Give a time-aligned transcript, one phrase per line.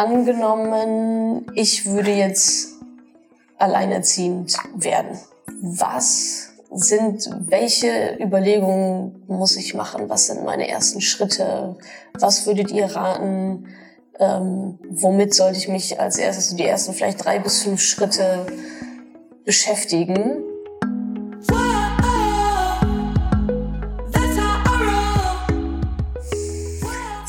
[0.00, 2.68] angenommen, ich würde jetzt
[3.58, 5.18] alleinerziehend werden.
[5.60, 10.08] Was sind, welche Überlegungen muss ich machen?
[10.08, 11.76] Was sind meine ersten Schritte?
[12.18, 13.66] Was würdet ihr raten?
[14.18, 18.46] Ähm, womit sollte ich mich als erstes, die ersten vielleicht drei bis fünf Schritte
[19.44, 20.49] beschäftigen?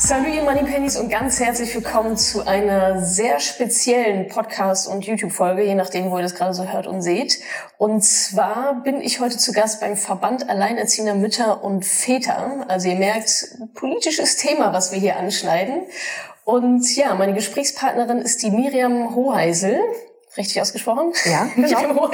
[0.04, 5.76] Salut ihr Moneypennies und ganz herzlich willkommen zu einer sehr speziellen Podcast- und YouTube-Folge, je
[5.76, 7.38] nachdem, wo ihr das gerade so hört und seht.
[7.78, 12.64] Und zwar bin ich heute zu Gast beim Verband Alleinerziehender Mütter und Väter.
[12.66, 15.82] Also ihr merkt, politisches Thema, was wir hier anschneiden.
[16.44, 19.78] Und ja, meine Gesprächspartnerin ist die Miriam Hoheisel
[20.36, 21.12] richtig ausgesprochen?
[21.24, 22.10] Ja, genau.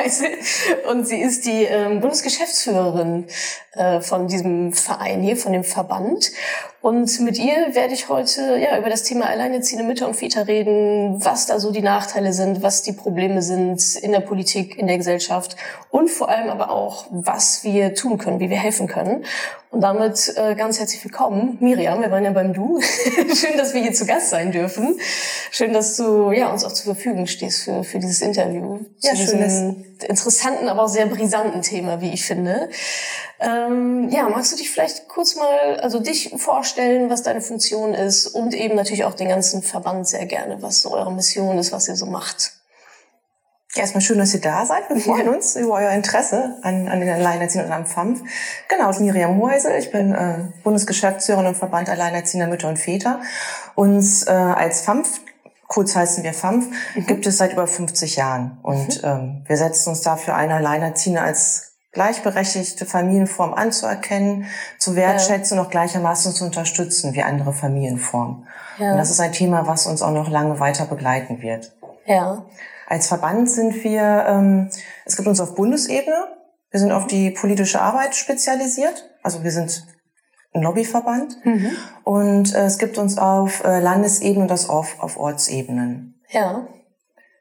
[0.90, 3.26] Und sie ist die ähm, Bundesgeschäftsführerin
[3.72, 6.32] äh, von diesem Verein hier, von dem Verband.
[6.80, 11.24] Und mit ihr werde ich heute ja über das Thema alleinerziehende Mütter und Väter reden,
[11.24, 14.96] was da so die Nachteile sind, was die Probleme sind in der Politik, in der
[14.96, 15.56] Gesellschaft
[15.90, 19.24] und vor allem aber auch, was wir tun können, wie wir helfen können.
[19.70, 22.00] Und damit äh, ganz herzlich willkommen, Miriam.
[22.00, 22.80] Wir waren ja beim Du.
[23.34, 24.98] Schön, dass wir hier zu Gast sein dürfen.
[25.50, 29.16] Schön, dass du ja uns auch zur Verfügung stehst für für dieses Interview ja, zu
[29.16, 32.70] diesem interessanten, aber auch sehr brisanten Thema, wie ich finde.
[33.40, 38.26] Ähm, ja, magst du dich vielleicht kurz mal, also dich vorstellen, was deine Funktion ist
[38.26, 41.88] und eben natürlich auch den ganzen Verband sehr gerne, was so eure Mission ist, was
[41.88, 42.57] ihr so macht.
[43.74, 44.88] Ja, erstmal schön, dass ihr da seid.
[44.88, 48.22] Wir freuen uns über euer Interesse an, an den Alleinerziehenden und am FAMF.
[48.68, 49.72] Genau, ich bin Miriam Hoheisel.
[49.78, 53.20] Ich bin äh, Bundesgeschäftsführerin im Verband Alleinerziehender Mütter und Väter.
[53.74, 55.20] Uns äh, als FAMF
[55.68, 56.66] kurz heißen wir FAMF,
[56.96, 57.06] mhm.
[57.06, 58.58] gibt es seit über 50 Jahren.
[58.62, 59.08] Und mhm.
[59.08, 64.46] ähm, wir setzen uns dafür ein, Alleinerziehende als gleichberechtigte Familienform anzuerkennen,
[64.78, 65.60] zu wertschätzen ja.
[65.60, 68.46] und auch gleichermaßen zu unterstützen wie andere Familienformen.
[68.78, 68.92] Ja.
[68.92, 71.72] Und das ist ein Thema, was uns auch noch lange weiter begleiten wird.
[72.06, 72.46] Ja.
[72.88, 74.70] Als Verband sind wir, ähm,
[75.04, 76.24] es gibt uns auf Bundesebene,
[76.70, 79.86] wir sind auf die politische Arbeit spezialisiert, also wir sind
[80.54, 81.70] ein Lobbyverband mhm.
[82.04, 86.18] und äh, es gibt uns auf äh, Landesebene und das auf, auf Ortsebenen.
[86.30, 86.66] Ja.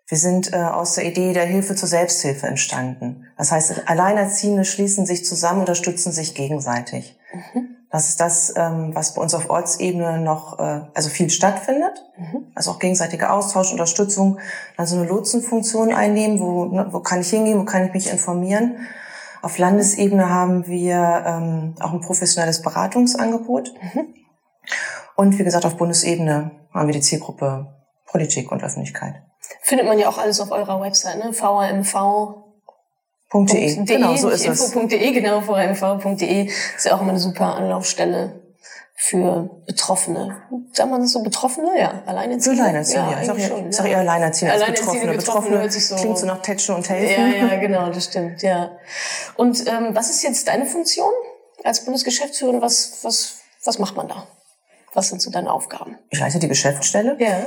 [0.09, 3.27] Wir sind äh, aus der Idee der Hilfe zur Selbsthilfe entstanden.
[3.37, 7.17] Das heißt, Alleinerziehende schließen sich zusammen, unterstützen sich gegenseitig.
[7.53, 7.76] Mhm.
[7.89, 12.03] Das ist das, ähm, was bei uns auf Ortsebene noch äh, also viel stattfindet.
[12.17, 12.51] Mhm.
[12.53, 14.39] Also auch gegenseitiger Austausch, Unterstützung,
[14.75, 18.87] also eine Lotsenfunktion einnehmen, wo, ne, wo kann ich hingehen, wo kann ich mich informieren.
[19.41, 23.73] Auf Landesebene haben wir ähm, auch ein professionelles Beratungsangebot.
[23.93, 24.13] Mhm.
[25.15, 27.73] Und wie gesagt, auf Bundesebene haben wir die Zielgruppe
[28.05, 29.21] Politik und Öffentlichkeit.
[29.61, 31.31] Findet man ja auch alles auf eurer Website, ne?
[31.31, 32.46] VRMV.
[33.31, 33.85] .de.
[33.85, 34.73] Genau, so ist es.
[34.73, 38.41] Info.de, genau, vrmv.de ist ja auch immer eine super Anlaufstelle
[38.95, 40.41] für Betroffene.
[40.71, 41.79] Sagt man das so Betroffene?
[41.79, 42.57] Ja, Alleinerziehende.
[42.57, 43.19] Für Alleinerziehende, ja.
[43.19, 43.25] ja.
[43.25, 45.13] Sag, schon, sag eher Alleinerziehende als Betroffene.
[45.13, 47.33] Betroffene, Betroffene so, klingt so nach Tätschen und Helfen.
[47.33, 48.71] Ja, ja, genau, das stimmt, ja.
[49.35, 51.11] Und ähm, was ist jetzt deine Funktion
[51.63, 52.61] als Bundesgeschäftsführerin?
[52.61, 54.27] Was, was, was macht man da?
[54.93, 55.97] Was sind so deine Aufgaben?
[56.09, 57.17] Ich leite die Geschäftsstelle.
[57.19, 57.45] Ja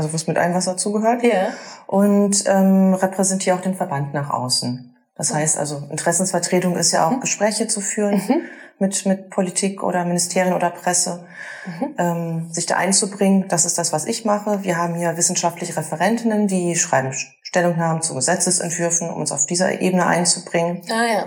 [0.00, 1.22] also was mit allem, was dazugehört.
[1.22, 1.52] Ja.
[1.86, 4.89] Und ähm, repräsentiere auch den Verband nach außen.
[5.20, 7.20] Das heißt also, Interessensvertretung ist ja auch mhm.
[7.20, 8.40] Gespräche zu führen mhm.
[8.78, 11.26] mit, mit Politik oder Ministerien oder Presse,
[11.66, 11.94] mhm.
[11.98, 13.46] ähm, sich da einzubringen.
[13.46, 14.62] Das ist das, was ich mache.
[14.62, 20.06] Wir haben hier wissenschaftliche Referentinnen, die schreiben Stellungnahmen zu Gesetzesentwürfen, um uns auf dieser Ebene
[20.06, 20.80] einzubringen.
[20.90, 21.26] Ah ja.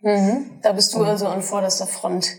[0.00, 0.58] Mhm.
[0.62, 2.32] Da bist du also an vorderster Front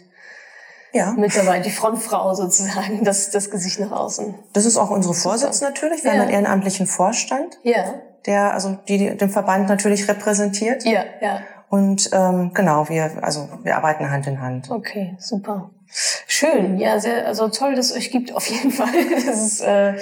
[0.91, 1.13] ja.
[1.13, 4.35] mit dabei, die Frontfrau sozusagen, das, das Gesicht nach außen.
[4.51, 6.03] Das ist auch unsere Vorsitz natürlich.
[6.03, 6.17] Wir ja.
[6.17, 7.93] haben einen ehrenamtlichen Vorstand, ja.
[8.25, 10.83] Der also die, den Verband natürlich repräsentiert.
[10.85, 11.41] Ja, ja.
[11.69, 14.69] Und ähm, genau, wir also wir arbeiten Hand in Hand.
[14.69, 15.71] Okay, super.
[15.93, 18.87] Schön, ja, sehr, also toll, dass es euch gibt, auf jeden Fall.
[19.25, 19.93] Das ist, äh,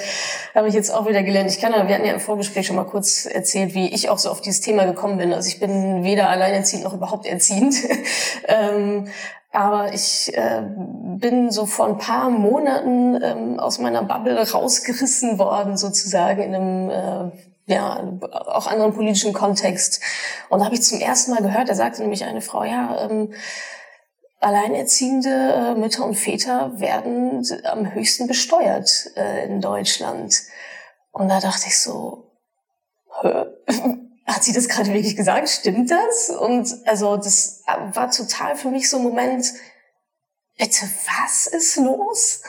[0.54, 1.50] habe ich jetzt auch wieder gelernt.
[1.50, 4.30] Ich kann, wir hatten ja im Vorgespräch schon mal kurz erzählt, wie ich auch so
[4.30, 5.32] auf dieses Thema gekommen bin.
[5.32, 7.74] Also ich bin weder alleinerziehend noch überhaupt erziehend.
[8.48, 9.08] ähm,
[9.52, 10.62] aber ich äh,
[11.18, 16.90] bin so vor ein paar Monaten ähm, aus meiner Bubble rausgerissen worden, sozusagen in einem
[16.90, 17.32] äh,
[17.70, 20.00] ja auch anderen politischen Kontext.
[20.48, 23.32] Und da habe ich zum ersten Mal gehört, da sagte nämlich eine Frau, ja, ähm,
[24.40, 30.42] alleinerziehende äh, Mütter und Väter werden am höchsten besteuert äh, in Deutschland.
[31.12, 32.30] Und da dachte ich so,
[33.20, 33.46] Hö?
[34.26, 35.48] hat sie das gerade wirklich gesagt?
[35.48, 36.30] Stimmt das?
[36.30, 39.52] Und also das war total für mich so ein Moment,
[40.56, 42.42] bitte, was ist los?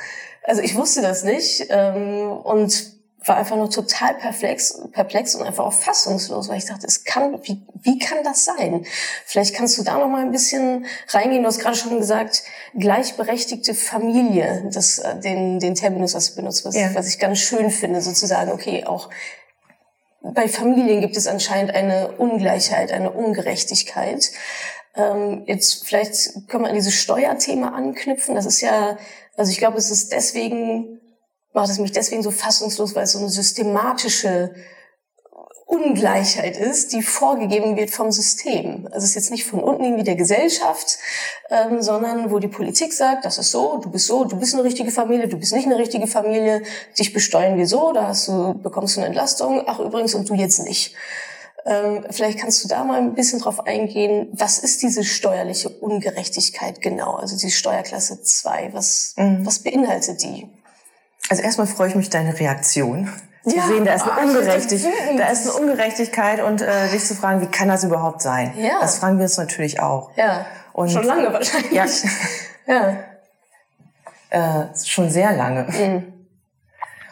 [0.44, 1.68] Also ich wusste das nicht.
[1.70, 6.88] Ähm, und war einfach nur total perplex, perplex und einfach auch fassungslos, weil ich dachte,
[6.88, 8.84] es kann, wie, wie kann das sein?
[9.26, 11.44] Vielleicht kannst du da noch mal ein bisschen reingehen.
[11.44, 12.42] Du hast gerade schon gesagt,
[12.76, 16.96] gleichberechtigte Familie, das, äh, den, den Terminus, was du benutzt, was, ja.
[16.96, 19.10] was ich ganz schön finde, sozusagen, okay, auch
[20.24, 24.32] bei Familien gibt es anscheinend eine Ungleichheit, eine Ungerechtigkeit.
[24.96, 28.36] Ähm, jetzt vielleicht können wir an dieses Steuerthema anknüpfen.
[28.36, 28.98] Das ist ja,
[29.38, 31.01] also ich glaube, es ist deswegen
[31.54, 34.52] macht es mich deswegen so fassungslos, weil es so eine systematische
[35.72, 38.90] Ungleichheit ist, die vorgegeben wird vom System.
[38.92, 40.98] Also es ist jetzt nicht von unten irgendwie der Gesellschaft,
[41.50, 44.66] ähm, sondern wo die Politik sagt, das ist so, du bist so, du bist eine
[44.66, 46.62] richtige Familie, du bist nicht eine richtige Familie,
[47.00, 50.34] dich besteuern wir so, da hast du, bekommst du eine Entlastung, ach übrigens und du
[50.34, 50.94] jetzt nicht.
[51.66, 56.82] Ähm, vielleicht kannst du da mal ein bisschen drauf eingehen, was ist diese steuerliche Ungerechtigkeit
[56.82, 59.46] genau, also die Steuerklasse 2, was, mhm.
[59.46, 60.50] was beinhaltet die?
[61.32, 63.10] Also erstmal freue ich mich deine Reaktion.
[63.46, 67.06] Zu ja, sehen, da ist, eine oh, Ungerechtigkeit, da ist eine Ungerechtigkeit und äh, dich
[67.06, 68.54] zu fragen, wie kann das überhaupt sein?
[68.58, 68.82] Ja.
[68.82, 70.12] Das fragen wir uns natürlich auch.
[70.18, 70.46] Ja.
[70.74, 71.72] Und, schon lange wahrscheinlich.
[71.72, 71.86] Ja.
[72.68, 72.98] ja.
[74.34, 75.64] Äh, schon sehr lange.
[75.64, 76.14] Mhm.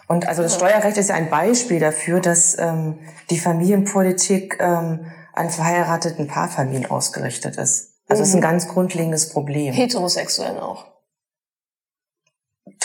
[0.08, 3.00] Und also das Steuerrecht ist ja ein Beispiel dafür, dass ähm,
[3.30, 7.96] die Familienpolitik ähm, an verheirateten Paarfamilien ausgerichtet ist.
[8.08, 8.20] Also mhm.
[8.20, 8.44] das ist ein mhm.
[8.44, 9.74] ganz grundlegendes Problem.
[9.74, 10.89] Heterosexuellen auch.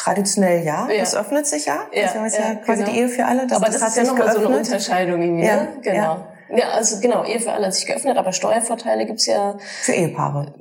[0.05, 1.01] Traditionell ja, ja.
[1.01, 1.87] das öffnet sich ja.
[1.91, 2.93] Ja, das ist ja, ja quasi genau.
[2.93, 3.47] die Ehe für alle.
[3.47, 5.69] Das, aber das, das ist ja nochmal so eine Unterscheidung irgendwie, ja, ne?
[5.81, 5.95] Genau.
[5.95, 6.27] Ja.
[6.55, 9.57] ja, also genau, Ehe für alle hat sich geöffnet, aber Steuervorteile gibt's ja.
[9.83, 10.53] Für Ehepaare.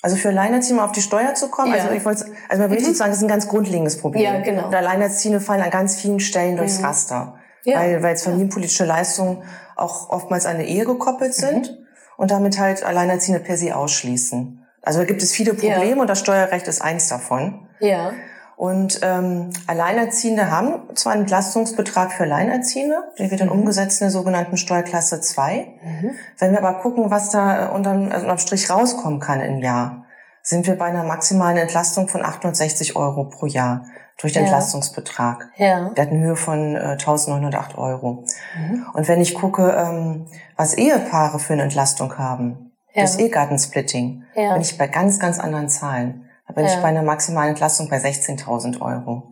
[0.00, 1.82] Also für Alleinerziehende auf die Steuer zu kommen, ja.
[1.82, 2.94] also ich wollte, also man will mhm.
[2.94, 4.22] sagen, das ist ein ganz grundlegendes Problem.
[4.22, 4.68] Ja, genau.
[4.68, 6.86] Und Alleinerziehende fallen an ganz vielen Stellen durchs mhm.
[6.86, 7.34] Raster.
[7.64, 7.80] Ja.
[7.80, 9.42] Weil, weil jetzt familienpolitische Leistungen
[9.76, 11.86] auch oftmals an eine Ehe gekoppelt sind mhm.
[12.16, 14.66] und damit halt Alleinerziehende per se ausschließen.
[14.80, 16.00] Also da gibt es viele Probleme ja.
[16.00, 17.68] und das Steuerrecht ist eins davon.
[17.80, 18.12] Ja.
[18.60, 23.54] Und ähm, Alleinerziehende haben zwar einen Entlastungsbetrag für Alleinerziehende, der wird dann mhm.
[23.54, 25.78] umgesetzt in der sogenannten Steuerklasse 2.
[25.82, 26.10] Mhm.
[26.38, 30.04] Wenn wir aber gucken, was da äh, unterm, also unterm Strich rauskommen kann im Jahr,
[30.42, 33.86] sind wir bei einer maximalen Entlastung von 860 Euro pro Jahr
[34.20, 34.48] durch den ja.
[34.48, 35.48] Entlastungsbetrag.
[35.56, 35.88] Ja.
[35.96, 38.24] Der hat eine Höhe von äh, 1908 Euro.
[38.58, 38.84] Mhm.
[38.92, 40.26] Und wenn ich gucke, ähm,
[40.58, 43.00] was Ehepaare für eine Entlastung haben, ja.
[43.00, 44.52] das Ehegattensplitting, ja.
[44.52, 46.26] bin ich bei ganz, ganz anderen Zahlen.
[46.50, 46.74] Da bin ja.
[46.74, 49.22] ich bei einer maximalen Entlastung bei 16.000 Euro.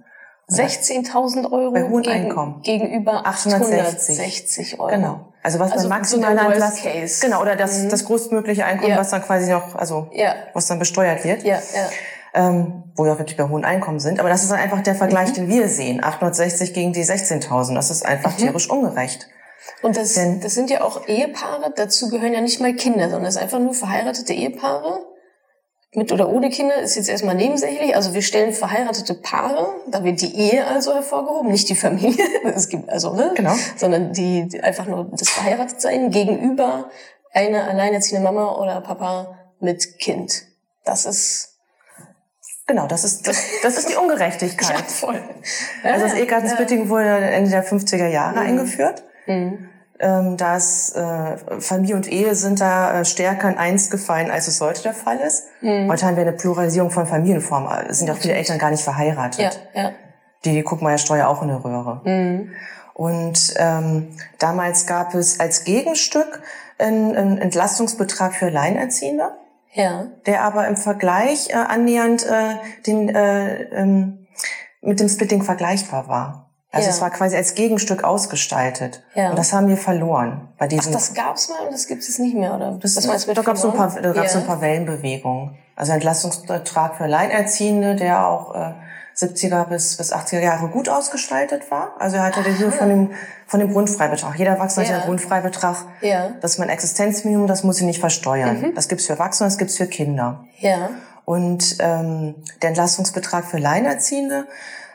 [0.49, 2.63] 16.000 Euro bei hohen gegen, Einkommen.
[2.63, 4.89] gegenüber 860 Euro.
[4.89, 5.33] Genau.
[5.43, 7.89] Also was also bei maximaler so Entlastung, genau, oder das, mhm.
[7.89, 8.99] das größtmögliche Einkommen, ja.
[8.99, 10.33] was dann quasi noch, also ja.
[10.55, 11.43] was dann besteuert wird.
[11.43, 11.89] Ja, ja.
[12.35, 14.21] Ähm, wo wir auch wirklich bei hohen Einkommen sind.
[14.21, 15.35] Aber das ist dann einfach der Vergleich, mhm.
[15.35, 16.05] den wir sehen.
[16.05, 17.75] 860 gegen die 16.000.
[17.75, 18.43] Das ist einfach mhm.
[18.43, 19.29] tierisch ungerecht.
[19.83, 23.27] Und das, Denn, das sind ja auch Ehepaare, dazu gehören ja nicht mal Kinder, sondern
[23.27, 25.03] es ist einfach nur verheiratete Ehepaare,
[25.95, 27.97] mit oder ohne Kinder ist jetzt erstmal nebensächlich.
[27.97, 32.25] Also wir stellen verheiratete Paare, da wird die Ehe also hervorgehoben, nicht die Familie.
[32.55, 33.33] Es gibt also, ne?
[33.35, 33.55] Genau.
[33.77, 36.91] Sondern die, die einfach nur das Verheiratetsein gegenüber
[37.33, 40.45] einer alleinerziehende Mama oder Papa mit Kind.
[40.85, 41.55] Das ist
[42.67, 44.79] Genau, das ist, das, das ist die Ungerechtigkeit.
[44.79, 45.23] ja, voll.
[45.83, 46.89] Also das Ehegattensplitting ja.
[46.91, 48.47] wurde Ende der 50er Jahre mhm.
[48.47, 49.05] eingeführt.
[49.27, 54.61] Mhm dass äh, Familie und Ehe sind da äh, stärker in eins gefallen, als es
[54.61, 55.45] heute der Fall ist.
[55.61, 55.91] Mhm.
[55.91, 57.87] Heute haben wir eine Pluralisierung von Familienformen.
[57.89, 59.61] Es sind auch viele Eltern gar nicht verheiratet.
[59.75, 59.91] Ja, ja.
[60.45, 62.01] Die, die gucken mal ja Steuer auch in der Röhre.
[62.05, 62.53] Mhm.
[62.95, 64.09] Und ähm,
[64.39, 66.43] damals gab es als Gegenstück
[66.79, 69.37] einen, einen Entlastungsbetrag für Alleinerziehende,
[69.73, 70.07] ja.
[70.27, 72.57] der aber im Vergleich äh, annähernd äh,
[72.87, 74.27] den, äh, ähm,
[74.81, 76.48] mit dem Splitting vergleichbar war.
[76.71, 76.95] Also ja.
[76.95, 79.03] es war quasi als Gegenstück ausgestaltet.
[79.15, 79.31] Ja.
[79.31, 80.49] Und das haben wir verloren.
[80.59, 82.79] Bei diesem Ach, das gab's mal und das gibt es nicht mehr, oder?
[82.81, 84.41] Das, das da gab es so ein paar, da gab's ja.
[84.41, 85.57] ein paar Wellenbewegungen.
[85.77, 88.73] Also Entlastungsbetrag für Alleinerziehende, der auch äh,
[89.17, 91.95] 70er bis, bis 80er Jahre gut ausgestaltet war.
[91.99, 93.11] Also er hatte die Höhe von dem,
[93.47, 94.39] von dem Grundfreibetrag.
[94.39, 94.93] Jeder Erwachsene ja.
[94.93, 95.77] hat einen Grundfreibetrag.
[96.03, 96.31] Ja.
[96.41, 98.61] Das ist mein Existenzminimum, das muss ich nicht versteuern.
[98.61, 98.75] Mhm.
[98.75, 100.45] Das gibt's für Erwachsene, das gibt's für Kinder.
[100.59, 100.91] Ja.
[101.25, 104.47] Und ähm, der Entlastungsbetrag für Alleinerziehende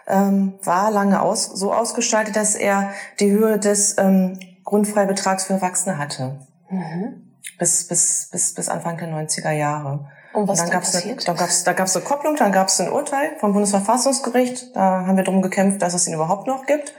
[0.07, 5.98] ähm, war lange aus, so ausgestaltet, dass er die Höhe des ähm, Grundfreibetrags für Erwachsene
[5.98, 6.39] hatte.
[6.69, 7.33] Mhm.
[7.60, 10.10] Bis, bis, bis, bis Anfang der 90er Jahre.
[10.33, 11.17] Und was und dann gab's passiert?
[11.17, 14.75] Eine, dann gab's, da gab es eine Kopplung, dann gab es ein Urteil vom Bundesverfassungsgericht.
[14.75, 16.93] Da haben wir darum gekämpft, dass es ihn überhaupt noch gibt.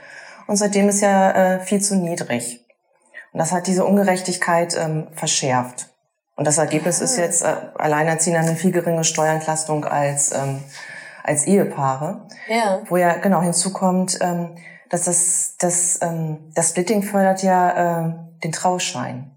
[0.47, 2.65] Und seitdem ist er äh, viel zu niedrig.
[3.33, 5.89] Und das hat diese Ungerechtigkeit ähm, verschärft.
[6.35, 7.21] Und das Ergebnis ist ah.
[7.21, 10.63] jetzt äh, Alleinerziehende eine viel geringere Steuerentlastung als ähm,
[11.25, 12.27] als Ehepaare.
[12.47, 12.81] Ja.
[12.87, 14.55] Wo ja genau hinzukommt, ähm,
[14.89, 18.13] dass das, das, ähm, das Splitting fördert ja äh,
[18.43, 19.31] den Trauschein.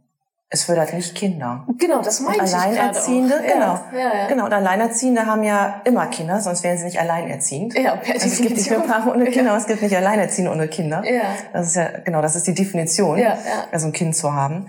[0.50, 1.66] es fördert nicht Kinder.
[1.78, 3.52] Genau, das meine ich Alleinerziehende, auch.
[3.52, 3.80] genau.
[3.92, 4.26] Ja, ja, ja.
[4.28, 7.75] Genau, und Alleinerziehende haben ja immer Kinder, sonst wären sie nicht alleinerziehend.
[7.78, 10.68] Ja, per also es gibt nicht nur Paare ohne Kinder, es gibt nicht Alleinerziehende ohne
[10.68, 11.02] Kinder.
[11.04, 11.23] Ja.
[11.52, 13.38] Das ist ja, genau, das ist die Definition, Ja, ja.
[13.73, 14.66] also ein Kind zu haben.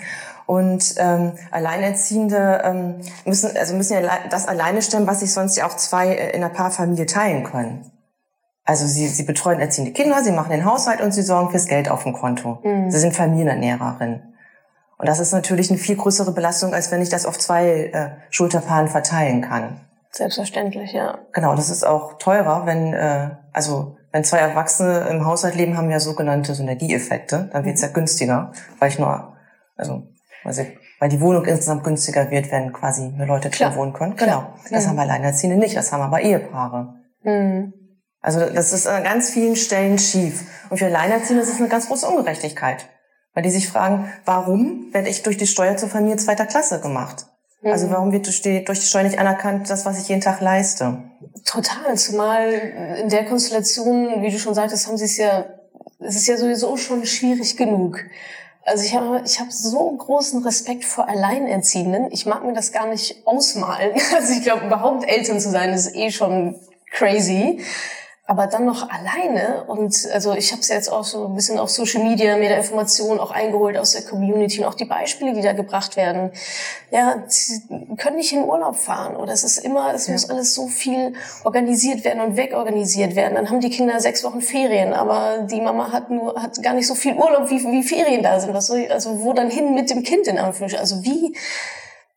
[0.50, 5.68] Und ähm, Alleinerziehende ähm, müssen, also müssen ja das alleine stemmen, was sich sonst ja
[5.68, 7.92] auch zwei äh, in einer Paarfamilie teilen können.
[8.66, 11.92] Also sie, sie betreuen erziehende Kinder, sie machen den Haushalt und sie sorgen fürs Geld
[11.92, 12.58] auf dem Konto.
[12.64, 12.90] Mhm.
[12.90, 14.24] Sie sind Familienernährerin.
[14.98, 18.10] Und das ist natürlich eine viel größere Belastung, als wenn ich das auf zwei äh,
[18.32, 19.80] Schulterpaaren verteilen kann.
[20.10, 21.20] Selbstverständlich, ja.
[21.32, 25.90] Genau, das ist auch teurer, wenn, äh, also wenn zwei Erwachsene im Haushalt leben, haben
[25.90, 27.52] wir sogenannte Synergieeffekte.
[27.54, 29.38] Dann wird's ja günstiger, weil ich nur,
[29.78, 30.08] also
[30.44, 33.70] weil, sie, weil die Wohnung insgesamt günstiger wird, wenn quasi mehr Leute Klar.
[33.72, 34.16] drin wohnen können.
[34.16, 34.54] Klar.
[34.56, 34.76] Genau.
[34.76, 34.90] Das Mhm.
[34.90, 36.96] haben Alleinerziehende nicht, das haben aber Ehepaare.
[37.24, 37.74] Mhm.
[38.22, 40.44] Also das ist an ganz vielen Stellen schief.
[40.70, 42.86] Und für Alleinerziehende ist es eine ganz große Ungerechtigkeit.
[43.34, 47.28] Weil die sich fragen, warum werde ich durch die Steuer zur Familie zweiter Klasse gemacht?
[47.64, 47.92] Also Mhm.
[47.92, 51.04] warum wird durch die, durch die Steuer nicht anerkannt, das, was ich jeden Tag leiste?
[51.46, 52.50] Total, zumal
[53.02, 55.46] in der Konstellation, wie du schon sagtest, haben sie es ja,
[56.00, 58.00] es ist ja sowieso schon schwierig genug.
[58.70, 62.12] Also ich habe, ich habe so großen Respekt vor Alleinerziehenden.
[62.12, 63.94] Ich mag mir das gar nicht ausmalen.
[64.16, 66.56] Also ich glaube, überhaupt Eltern zu sein, ist eh schon
[66.92, 67.62] crazy.
[68.30, 71.72] Aber dann noch alleine und also ich habe es jetzt auch so ein bisschen auf
[71.72, 75.42] Social Media mir da Informationen auch eingeholt aus der Community und auch die Beispiele, die
[75.42, 76.30] da gebracht werden.
[76.92, 77.64] Ja, sie
[77.98, 82.06] können nicht in Urlaub fahren oder es ist immer, es muss alles so viel organisiert
[82.06, 83.34] werden und wegorganisiert werden.
[83.34, 86.86] Dann haben die Kinder sechs Wochen Ferien, aber die Mama hat nur hat gar nicht
[86.86, 88.54] so viel Urlaub, wie, wie Ferien da sind.
[88.54, 90.80] Was soll ich, also wo dann hin mit dem Kind in Anführungsstrichen?
[90.80, 91.36] Also wie?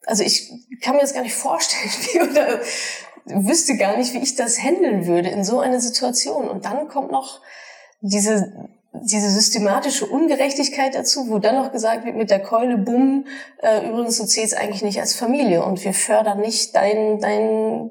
[0.05, 0.53] Also ich
[0.83, 2.61] kann mir das gar nicht vorstellen, wie oder
[3.25, 6.49] wüsste gar nicht, wie ich das handeln würde in so einer Situation.
[6.49, 7.41] Und dann kommt noch
[8.01, 13.27] diese, diese systematische Ungerechtigkeit dazu, wo dann noch gesagt wird mit der Keule, bumm,
[13.63, 17.91] äh, übrigens, du zählst eigentlich nicht als Familie und wir fördern nicht dein, dein,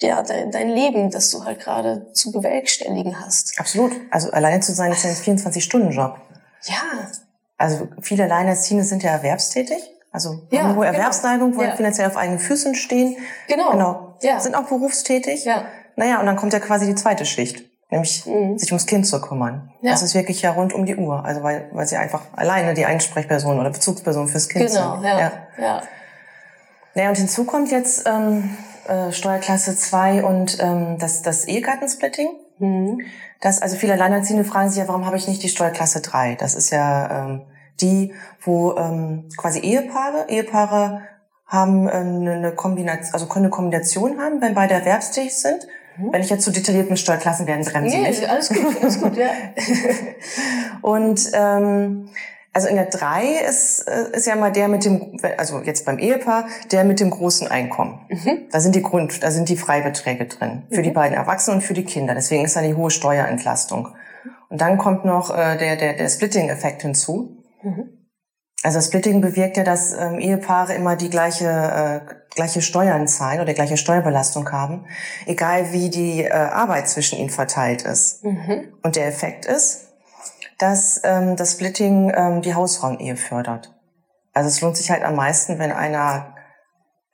[0.00, 3.58] ja, dein, dein Leben, das du halt gerade zu bewerkstelligen hast.
[3.58, 3.92] Absolut.
[4.10, 6.16] Also alleine zu sein ist ja ein 24-Stunden-Job.
[6.64, 7.10] Ja,
[7.56, 9.97] Also viele Alleinerziehende sind ja erwerbstätig.
[10.10, 10.96] Also Ja, eine hohe genau.
[10.98, 11.76] Erwerbsneigung, wollen Ja.
[11.76, 13.16] finanziell auf eigenen Füßen stehen.
[13.48, 13.70] Genau.
[13.72, 14.16] Genau.
[14.22, 14.40] Ja.
[14.40, 15.44] Sind auch berufstätig.
[15.44, 15.64] Ja.
[15.96, 17.64] Naja, und dann kommt ja quasi die zweite Schicht.
[17.90, 18.58] Nämlich Mhm.
[18.58, 19.70] sich ums Kind zu kümmern.
[19.80, 19.92] Ja.
[19.92, 21.24] Das ist wirklich ja rund um die Uhr.
[21.24, 25.04] Also weil, weil sie einfach alleine die Einsprechperson oder Bezugsperson fürs Kind genau, sind.
[25.04, 25.82] ja, ja.
[26.94, 28.56] Naja, und hinzu kommt jetzt ähm,
[28.88, 32.28] äh, Steuerklasse 2 und ähm, das, das Ehegattensplitting.
[32.58, 33.00] Mhm.
[33.40, 36.34] Das, also viele Alleinerziehende fragen sich ja, warum habe ich nicht die Steuerklasse 3?
[36.34, 37.42] Das ist ja ähm,
[37.80, 41.02] die, wo ähm, quasi Ehepaare, Ehepaare
[41.46, 45.66] haben ähm, eine Kombination, also können eine Kombination haben, wenn beide erwerbstätig sind.
[46.00, 48.28] Wenn ich jetzt zu detailliert mit Steuerklassen werden, bremse Nee, nicht.
[48.28, 49.30] alles gut, alles gut, ja.
[50.80, 52.08] Und ähm,
[52.52, 55.98] also in der 3 ist, äh, ist ja mal der mit dem, also jetzt beim
[55.98, 58.00] Ehepaar, der mit dem großen Einkommen.
[58.52, 60.64] Da sind die Grund, da sind die Freibeträge drin.
[60.70, 62.14] Für die beiden Erwachsenen und für die Kinder.
[62.14, 63.88] Deswegen ist da die hohe Steuerentlastung.
[64.48, 67.37] Und dann kommt noch äh, der, der, der Splitting-Effekt hinzu.
[68.62, 72.00] Also das Splitting bewirkt ja, dass ähm, Ehepaare immer die gleiche, äh,
[72.34, 74.86] gleiche Steuern zahlen oder die gleiche Steuerbelastung haben,
[75.26, 78.24] egal wie die äh, Arbeit zwischen ihnen verteilt ist.
[78.82, 79.88] Und der Effekt ist,
[80.58, 83.72] dass ähm, das Splitting ähm, die Hausfrauenehe fördert.
[84.34, 86.34] Also es lohnt sich halt am meisten, wenn einer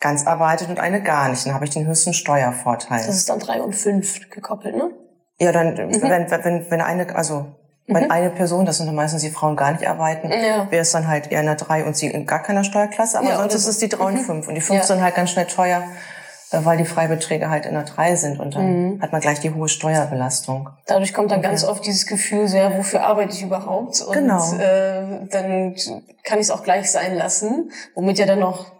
[0.00, 1.46] ganz arbeitet und eine gar nicht.
[1.46, 3.04] Dann habe ich den höchsten Steuervorteil.
[3.06, 4.90] Das ist dann drei und fünf gekoppelt, ne?
[5.38, 7.54] ja, dann wenn, wenn, wenn eine, also
[7.86, 10.70] wenn eine Person, das sind dann meistens die Frauen, gar nicht arbeiten, Ja.
[10.70, 13.18] wäre es dann halt eher eine 3 und sie in gar keiner Steuerklasse.
[13.18, 14.48] Aber Ja, sonst ist es die 3 und 5.
[14.48, 14.86] Und die 5 Ja.
[14.86, 15.82] sind halt ganz schnell teuer,
[16.50, 18.40] äh, weil die Freibeträge halt in der 3 sind.
[18.40, 20.70] Und dann hat man gleich die hohe Steuerbelastung.
[20.86, 24.00] Dadurch kommt dann ganz oft dieses Gefühl, so, ja, wofür arbeite ich überhaupt?
[24.00, 24.52] Und Genau.
[24.54, 25.74] äh, dann
[26.24, 28.73] kann ich es auch gleich sein lassen, womit ja dann noch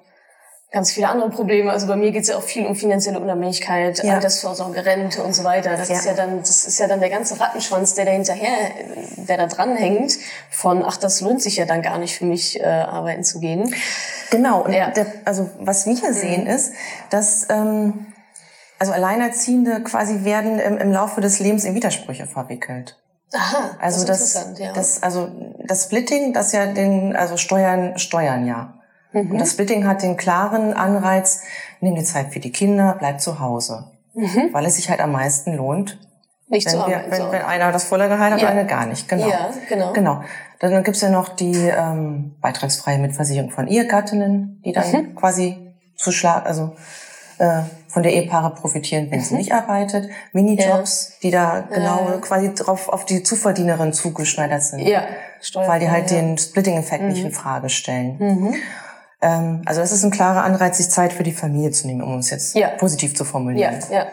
[0.75, 1.71] ganz viele andere Probleme.
[1.71, 4.14] Also bei mir geht es ja auch viel um finanzielle Unabhängigkeit, Ja.
[4.14, 5.76] Altersvorsorge, Rente und so weiter.
[5.76, 5.95] Das Ja.
[5.97, 8.50] ist ja dann, das ist ja dann der ganze Rattenschwanz, der da hinterher,
[9.16, 10.19] der da dranhängt,
[10.50, 13.73] von ach, das lohnt sich ja dann gar nicht für mich, äh, arbeiten zu gehen.
[14.31, 14.90] Genau, und Ja.
[14.90, 16.73] der, also was wir hier sehen ist,
[17.11, 18.07] dass ähm,
[18.81, 22.99] also Alleinerziehende quasi werden im, im Laufe des Lebens in Widersprüche verwickelt.
[23.33, 24.73] Aha, Also das das, ja.
[24.73, 25.28] das, also
[25.64, 28.75] das Splitting, das ja den, also Steuern, Steuern ja.
[29.14, 29.30] Mhm.
[29.33, 31.42] Und das Splitting hat den klaren Anreiz,
[31.80, 33.90] nimm dir Zeit für die Kinder, bleib zu Hause.
[34.52, 35.99] Weil es sich halt am meisten lohnt,
[36.49, 38.49] nicht zu wenn, wir, wenn, wenn einer das volle Gehalt hat Ja.
[38.49, 39.09] und einer gar nicht.
[39.09, 39.28] Genau.
[39.28, 39.92] Ja, genau.
[39.92, 40.21] Genau.
[40.61, 45.14] Dann gibt's ja noch die ähm, beitragsfreie Mitversicherung von Ehegattinnen, die dann Mhm.
[45.16, 45.59] quasi
[45.97, 46.75] zu schlag, also
[47.38, 49.25] äh, von der Ehepaare profitieren, wenn Mhm.
[49.25, 50.09] sie nicht arbeitet.
[50.33, 54.80] Minijobs, die da genau quasi drauf auf die Zuverdienerin zugeschneidert sind.
[54.87, 55.02] ja,
[55.40, 56.18] Steuer, Weil die halt ja.
[56.23, 56.26] Mhm.
[56.28, 58.54] den Splitting-Effekt nicht in Frage stellen.
[59.25, 62.19] Ähm, also es ist ein klarer Anreiz, sich Zeit für die Familie zu nehmen, um
[62.19, 62.69] es jetzt ja.
[62.69, 63.78] positiv zu formulieren.
[63.90, 64.07] Ja, ja.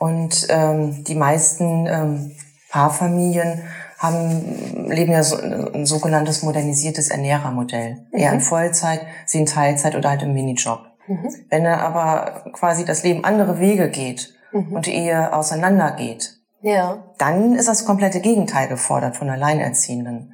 [0.00, 2.32] Und ähm, die meisten ähm,
[2.68, 3.62] Paarfamilien
[3.98, 8.04] haben, leben ja so ein sogenanntes modernisiertes Ernährermodell.
[8.10, 8.18] Mhm.
[8.18, 10.80] Eher in Vollzeit, sie in Teilzeit oder halt im Minijob.
[11.06, 11.28] Mhm.
[11.48, 14.72] Wenn dann aber quasi das Leben andere Wege geht mhm.
[14.72, 17.04] und die Ehe auseinandergeht, ja.
[17.18, 20.31] dann ist das komplette Gegenteil gefordert von Alleinerziehenden.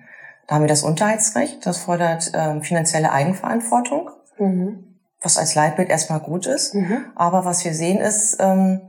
[0.49, 4.97] Da haben wir das Unterhaltsrecht, das fordert ähm, finanzielle Eigenverantwortung, mhm.
[5.21, 6.75] was als Leitbild erstmal gut ist.
[6.75, 7.05] Mhm.
[7.15, 8.81] Aber was wir sehen ist, ähm,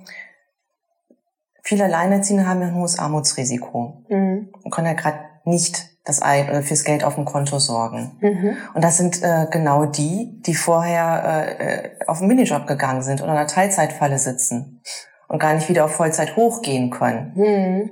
[1.62, 4.54] viele Alleinerziehende haben ja ein hohes Armutsrisiko mhm.
[4.63, 8.18] und können ja gerade nicht das äh, fürs Geld auf dem Konto sorgen.
[8.22, 8.58] Mhm.
[8.74, 13.22] Und das sind äh, genau die, die vorher äh, äh, auf den Minijob gegangen sind
[13.22, 14.82] oder in einer Teilzeitfalle sitzen
[15.28, 17.34] und gar nicht wieder auf Vollzeit hochgehen können.
[17.36, 17.92] Mhm.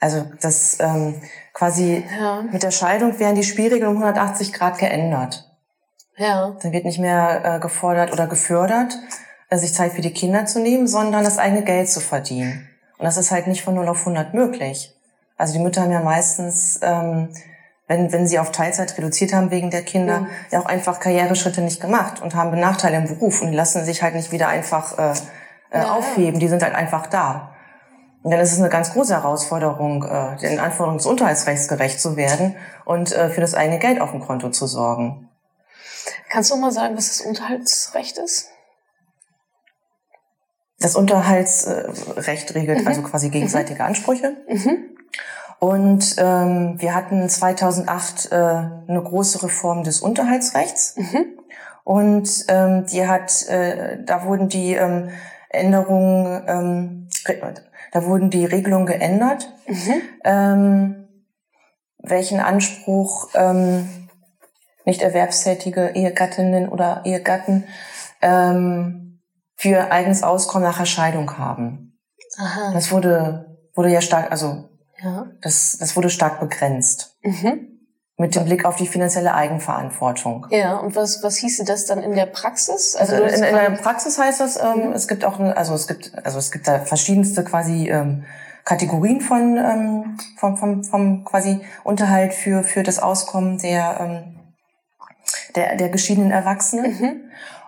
[0.00, 1.20] Also das ähm,
[1.52, 2.42] quasi ja.
[2.50, 5.46] mit der Scheidung werden die Spielregeln um 180 Grad geändert.
[6.16, 6.56] Ja.
[6.62, 8.98] Dann wird nicht mehr äh, gefordert oder gefördert,
[9.50, 12.66] äh, sich Zeit für die Kinder zu nehmen, sondern das eigene Geld zu verdienen.
[12.98, 14.94] Und das ist halt nicht von 0 auf 100 möglich.
[15.36, 17.30] Also die Mütter haben ja meistens, ähm,
[17.86, 20.26] wenn, wenn sie auf Teilzeit reduziert haben wegen der Kinder, mhm.
[20.50, 24.14] ja auch einfach Karriereschritte nicht gemacht und haben Benachteile im Beruf und lassen sich halt
[24.14, 25.12] nicht wieder einfach äh,
[25.70, 26.40] äh, ja, aufheben.
[26.40, 27.49] Die sind halt einfach da.
[28.22, 32.16] Und dann ist es eine ganz große Herausforderung, äh, den Anforderungen des Unterhaltsrechts gerecht zu
[32.16, 35.28] werden und äh, für das eigene Geld auf dem Konto zu sorgen.
[36.28, 38.50] Kannst du mal sagen, was das Unterhaltsrecht ist?
[40.78, 42.88] Das Unterhaltsrecht regelt mhm.
[42.88, 43.32] also quasi mhm.
[43.32, 44.36] gegenseitige Ansprüche.
[44.48, 44.96] Mhm.
[45.58, 50.96] Und ähm, wir hatten 2008 äh, eine große Reform des Unterhaltsrechts.
[50.96, 51.26] Mhm.
[51.84, 55.10] Und ähm, die hat, äh, da wurden die ähm,
[55.50, 57.08] Änderungen ähm,
[57.92, 60.02] da wurden die Regelungen geändert, mhm.
[60.24, 61.08] ähm,
[61.98, 64.08] welchen Anspruch ähm,
[64.84, 67.64] nicht erwerbstätige Ehegattinnen oder Ehegatten
[68.22, 69.20] ähm,
[69.56, 71.98] für eigenes Auskommen nach Erscheidung haben.
[72.38, 72.72] Aha.
[72.72, 74.70] Das wurde, wurde ja stark, also
[75.02, 75.26] ja.
[75.40, 77.16] Das, das wurde stark begrenzt.
[77.22, 77.79] Mhm.
[78.20, 80.46] Mit dem Blick auf die finanzielle Eigenverantwortung.
[80.50, 82.94] Ja, und was, was hieße das dann in der Praxis?
[82.94, 84.92] Also, also in, in, der Praxis heißt das, ähm, mhm.
[84.92, 88.24] es gibt auch, ein, also es gibt, also es gibt da verschiedenste quasi ähm,
[88.66, 94.40] Kategorien von, ähm, vom, vom, vom quasi Unterhalt für, für das Auskommen der, ähm,
[95.56, 97.00] der, der geschiedenen Erwachsenen.
[97.00, 97.20] Mhm.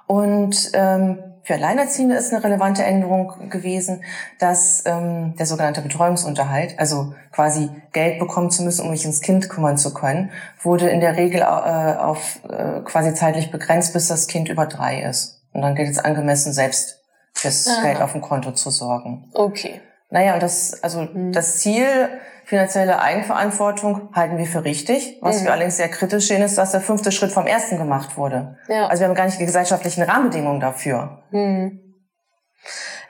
[0.06, 4.04] Und ähm, für Alleinerziehende ist eine relevante Änderung gewesen,
[4.38, 9.48] dass ähm, der sogenannte Betreuungsunterhalt, also quasi Geld bekommen zu müssen, um mich ins Kind
[9.48, 14.28] kümmern zu können, wurde in der Regel äh, auf äh, quasi zeitlich begrenzt, bis das
[14.28, 15.42] Kind über drei ist.
[15.52, 17.00] Und dann gilt es angemessen, selbst
[17.32, 17.82] fürs Aha.
[17.82, 19.28] Geld auf dem Konto zu sorgen.
[19.34, 19.80] Okay.
[20.10, 21.32] Naja, das, also mhm.
[21.32, 22.08] das Ziel
[22.52, 25.16] finanzielle Eigenverantwortung halten wir für richtig.
[25.22, 25.44] Was mhm.
[25.44, 28.58] wir allerdings sehr kritisch sehen, ist, dass der fünfte Schritt vom ersten gemacht wurde.
[28.68, 28.88] Ja.
[28.88, 31.22] Also wir haben gar nicht die gesellschaftlichen Rahmenbedingungen dafür.
[31.30, 31.80] Mhm.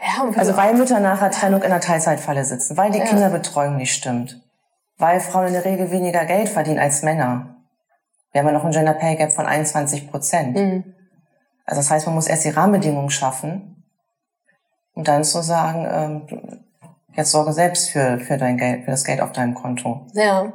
[0.00, 3.04] Ja, also weil Mütter nach der Trennung in der Teilzeitfalle sitzen, weil die ja.
[3.04, 4.40] Kinderbetreuung nicht stimmt,
[4.98, 7.56] weil Frauen in der Regel weniger Geld verdienen als Männer.
[8.30, 10.56] Wir haben ja noch ein Gender Pay Gap von 21 Prozent.
[10.56, 10.94] Mhm.
[11.66, 13.84] Also das heißt, man muss erst die Rahmenbedingungen schaffen,
[14.94, 16.61] um dann zu sagen, ähm,
[17.14, 20.06] jetzt sorge selbst für, für dein Geld, für das Geld auf deinem Konto.
[20.14, 20.52] Ja.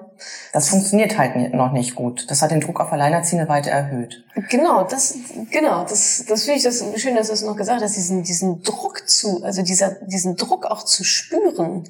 [0.51, 2.29] Das funktioniert halt noch nicht gut.
[2.29, 4.23] Das hat den Druck auf Alleinerziehende weiter erhöht.
[4.49, 5.15] Genau, das,
[5.51, 8.63] genau, das, das finde ich das schön, dass du es noch gesagt hast, diesen, diesen
[8.63, 11.83] Druck zu, also dieser, diesen Druck auch zu spüren.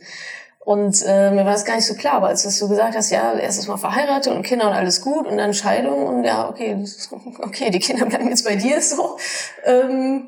[0.59, 3.09] Und äh, mir war das gar nicht so klar, aber als du so gesagt hast,
[3.09, 6.83] ja, erstes Mal verheiratet und Kinder und alles gut und dann Scheidung und ja, okay,
[7.39, 9.17] okay, die Kinder bleiben jetzt bei dir so.
[9.63, 10.27] Ähm,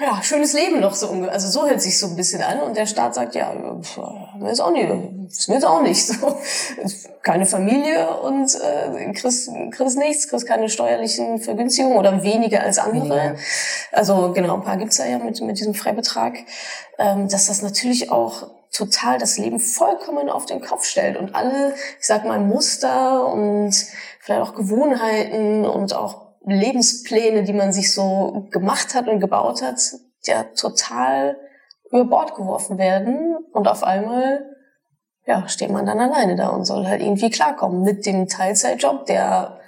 [0.00, 2.86] ja, schönes Leben noch so, also so hält sich so ein bisschen an und der
[2.86, 3.52] Staat sagt, ja,
[4.48, 4.88] ist auch nicht,
[5.28, 6.38] ist mir jetzt auch nicht so.
[7.22, 13.16] Keine Familie und äh, kriegst, kriegst nichts, kriegst keine steuerlichen Vergünstigungen oder weniger als andere.
[13.16, 13.34] Ja.
[13.92, 16.38] Also genau, ein paar gibt's ja mit, mit diesem Freibetrag,
[16.98, 21.74] ähm, dass das natürlich auch total das Leben vollkommen auf den Kopf stellt und alle,
[21.98, 23.74] ich sag mal, Muster und
[24.20, 29.80] vielleicht auch Gewohnheiten und auch Lebenspläne, die man sich so gemacht hat und gebaut hat,
[30.24, 31.36] ja total
[31.90, 34.44] über Bord geworfen werden und auf einmal
[35.28, 39.60] ja, steht man dann alleine da und soll halt irgendwie klarkommen mit dem Teilzeitjob, der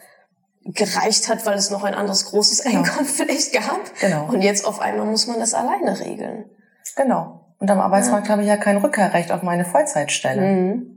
[0.64, 2.78] gereicht hat, weil es noch ein anderes großes genau.
[2.78, 3.80] Einkommen vielleicht gab.
[4.00, 4.26] Genau.
[4.26, 6.46] Und jetzt auf einmal muss man das alleine regeln.
[6.96, 7.54] Genau.
[7.58, 8.32] Und am Arbeitsmarkt ja.
[8.32, 10.40] habe ich ja kein Rückkehrrecht auf meine Vollzeitstelle.
[10.40, 10.96] Mhm.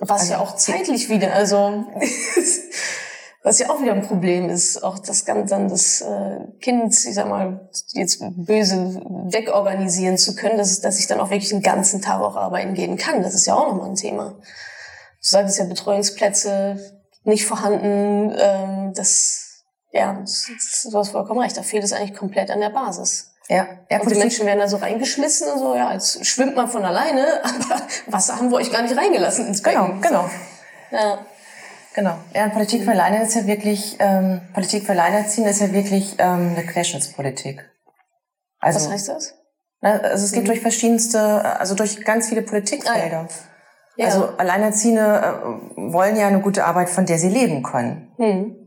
[0.00, 1.84] Was also ja auch zeitlich wieder, also
[3.44, 7.14] Was ja auch wieder ein Problem ist, auch das Ganze dann das äh, Kind, ich
[7.14, 12.00] sag mal, jetzt böse wegorganisieren zu können, dass, dass ich dann auch wirklich den ganzen
[12.00, 13.22] Tag auch arbeiten gehen kann.
[13.22, 14.30] Das ist ja auch nochmal ein Thema.
[14.30, 14.40] Du
[15.20, 16.80] sagst ja Betreuungsplätze
[17.24, 19.44] nicht vorhanden, ähm, das
[19.92, 20.24] ja,
[20.90, 23.30] du hast vollkommen recht, da fehlt es eigentlich komplett an der Basis.
[23.48, 26.66] Ja, ja und die Menschen werden da so reingeschmissen und so, ja, jetzt schwimmt man
[26.66, 30.00] von alleine, aber Wasser haben wir euch gar nicht reingelassen ins Becken.
[30.00, 30.30] Genau, genau.
[30.90, 31.18] Ja.
[31.94, 32.16] Genau.
[32.34, 36.54] Ja, Politik für Alleine ist ja wirklich, ähm, Politik für Alleinerziehende ist ja wirklich ähm,
[36.56, 37.64] eine Querschnittspolitik.
[38.58, 39.34] Also, Was heißt das?
[39.80, 40.48] Na, also es geht mhm.
[40.48, 41.20] durch verschiedenste,
[41.60, 43.20] also durch ganz viele Politikfelder.
[43.20, 43.28] Ah,
[43.96, 44.04] ja.
[44.04, 44.06] Ja.
[44.06, 48.12] Also Alleinerziehende äh, wollen ja eine gute Arbeit, von der sie leben können.
[48.18, 48.64] Mhm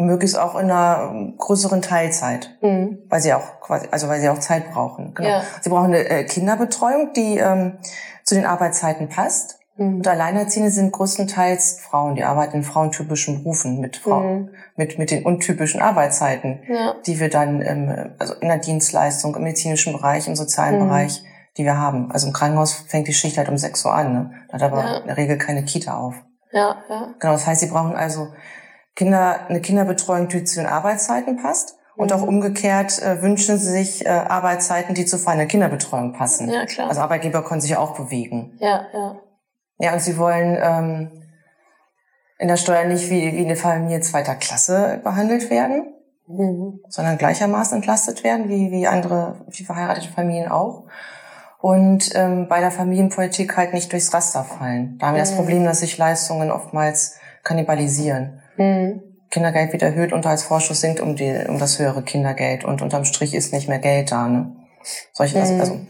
[0.00, 2.98] möglichst auch in einer größeren Teilzeit, mhm.
[3.08, 5.14] weil sie auch quasi, also weil sie auch Zeit brauchen.
[5.14, 5.28] Genau.
[5.28, 5.42] Ja.
[5.60, 7.78] Sie brauchen eine äh, Kinderbetreuung, die ähm,
[8.24, 9.59] zu den Arbeitszeiten passt.
[9.80, 14.50] Und Alleinerziehende sind größtenteils Frauen, die arbeiten in frauentypischen Berufen mit Frauen, mhm.
[14.76, 16.96] mit mit den untypischen Arbeitszeiten, ja.
[17.06, 20.88] die wir dann im, also in der Dienstleistung, im medizinischen Bereich, im sozialen mhm.
[20.88, 21.24] Bereich,
[21.56, 22.12] die wir haben.
[22.12, 24.30] Also im Krankenhaus fängt die Schicht halt um 6 Uhr an, ne?
[24.48, 24.96] Da hat aber ja.
[24.98, 26.14] in der Regel keine Kita auf.
[26.52, 27.14] Ja, ja.
[27.18, 28.28] Genau, das heißt, sie brauchen also
[28.94, 31.78] Kinder, eine Kinderbetreuung, die zu den Arbeitszeiten passt.
[31.96, 32.28] Und auch mhm.
[32.28, 36.50] umgekehrt äh, wünschen sie sich äh, Arbeitszeiten, die zu einer Kinderbetreuung passen.
[36.50, 36.88] Ja, klar.
[36.88, 38.58] Also Arbeitgeber können sich auch bewegen.
[38.58, 39.16] Ja, ja.
[39.80, 41.10] Ja, und sie wollen ähm,
[42.38, 45.94] in der Steuer nicht wie, wie eine Familie zweiter Klasse behandelt werden,
[46.28, 46.80] mhm.
[46.88, 50.84] sondern gleichermaßen entlastet werden, wie, wie andere, wie verheiratete Familien auch.
[51.60, 54.98] Und ähm, bei der Familienpolitik halt nicht durchs Raster fallen.
[54.98, 55.26] Da haben wir mhm.
[55.26, 58.40] das Problem, dass sich Leistungen oftmals kannibalisieren.
[58.56, 59.02] Mhm.
[59.30, 63.52] Kindergeld wird erhöht, Unterhaltsvorschuss sinkt um, die, um das höhere Kindergeld und unterm Strich ist
[63.52, 64.28] nicht mehr Geld da.
[64.28, 64.52] Ne?
[65.12, 65.60] Solche, mhm.
[65.60, 65.80] also,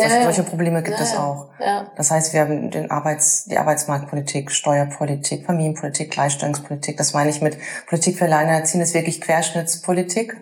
[0.00, 1.50] solche, ja, solche Probleme gibt ja, es auch.
[1.58, 1.90] Ja.
[1.96, 6.96] Das heißt, wir haben den Arbeits, die Arbeitsmarktpolitik, Steuerpolitik, Familienpolitik, Gleichstellungspolitik.
[6.96, 10.36] Das meine ich mit Politik für Alleinerziehende ist wirklich Querschnittspolitik,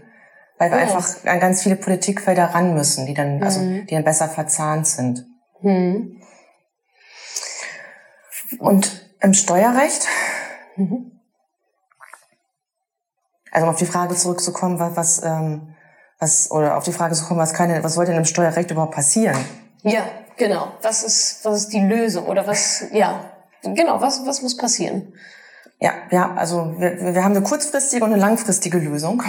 [0.59, 3.87] weil wir einfach an ganz viele Politikfelder ran müssen, die dann, also, mhm.
[3.87, 5.27] die dann besser verzahnt sind.
[5.61, 6.21] Mhm.
[8.59, 10.07] Und im Steuerrecht
[10.77, 11.13] mhm
[13.53, 15.75] also um auf die Frage zurückzukommen, was, was, ähm,
[16.23, 18.71] was oder auf die Frage zu kommen, was kann denn, was soll denn im Steuerrecht
[18.71, 19.37] überhaupt passieren?
[19.83, 20.05] Ja,
[20.37, 20.73] genau.
[20.81, 23.33] Was ist, was ist die Lösung oder was, ja,
[23.63, 25.13] genau, was, was muss passieren?
[25.81, 29.23] Ja, ja, also wir, wir haben eine kurzfristige und eine langfristige Lösung.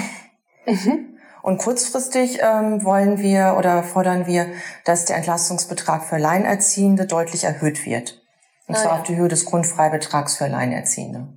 [0.67, 1.17] Mhm.
[1.41, 4.45] Und kurzfristig ähm, wollen wir oder fordern wir,
[4.85, 8.21] dass der Entlastungsbetrag für Alleinerziehende deutlich erhöht wird.
[8.67, 8.99] Und ah, zwar ja.
[8.99, 11.27] auf die Höhe des Grundfreibetrags für Alleinerziehende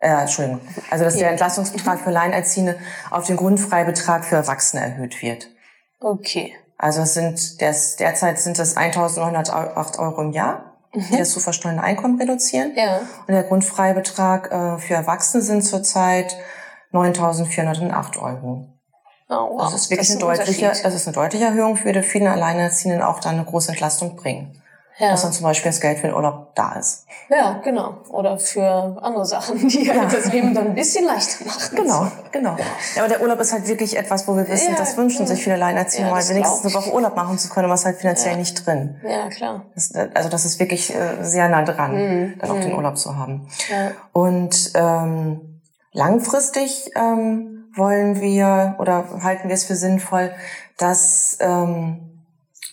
[0.00, 2.78] äh, Entschuldigung, also dass der Entlastungsbetrag für Alleinerziehende
[3.10, 5.48] auf den Grundfreibetrag für Erwachsene erhöht wird.
[6.00, 6.54] Okay.
[6.76, 11.18] Also es sind das, derzeit sind das 1.908 Euro im Jahr, die mhm.
[11.18, 12.72] das zu versteuernde Einkommen reduzieren.
[12.76, 13.00] Ja.
[13.26, 16.36] Und der Grundfreibetrag äh, für Erwachsene sind zurzeit
[16.92, 18.68] 9.408 Euro.
[19.30, 19.62] Oh, wow.
[19.62, 22.28] Das ist wirklich das ist eine deutliche, das ist eine deutliche Erhöhung für die vielen
[22.28, 24.57] Alleinerziehenden auch dann eine große Entlastung bringen
[24.98, 25.10] ja.
[25.10, 27.06] dass dann zum Beispiel das Geld für den Urlaub da ist.
[27.28, 27.98] Ja, genau.
[28.08, 31.76] Oder für andere Sachen, die halt das Leben dann ein bisschen leichter machen.
[31.76, 32.56] Genau, genau.
[32.96, 35.42] Ja, aber der Urlaub ist halt wirklich etwas, wo wir wissen, ja, das wünschen sich
[35.42, 38.36] viele Alleinerziehende, mal wenigstens eine Woche Urlaub machen zu können, aber es ist halt finanziell
[38.36, 38.96] nicht drin.
[39.04, 39.66] Ja, klar.
[39.74, 42.38] Das, also das ist wirklich äh, sehr nah dran, mhm.
[42.38, 42.62] dann auch mhm.
[42.62, 43.48] den Urlaub zu haben.
[43.70, 43.92] Ja.
[44.12, 45.60] Und ähm,
[45.92, 50.32] langfristig ähm, wollen wir oder halten wir es für sinnvoll,
[50.76, 52.07] dass ähm,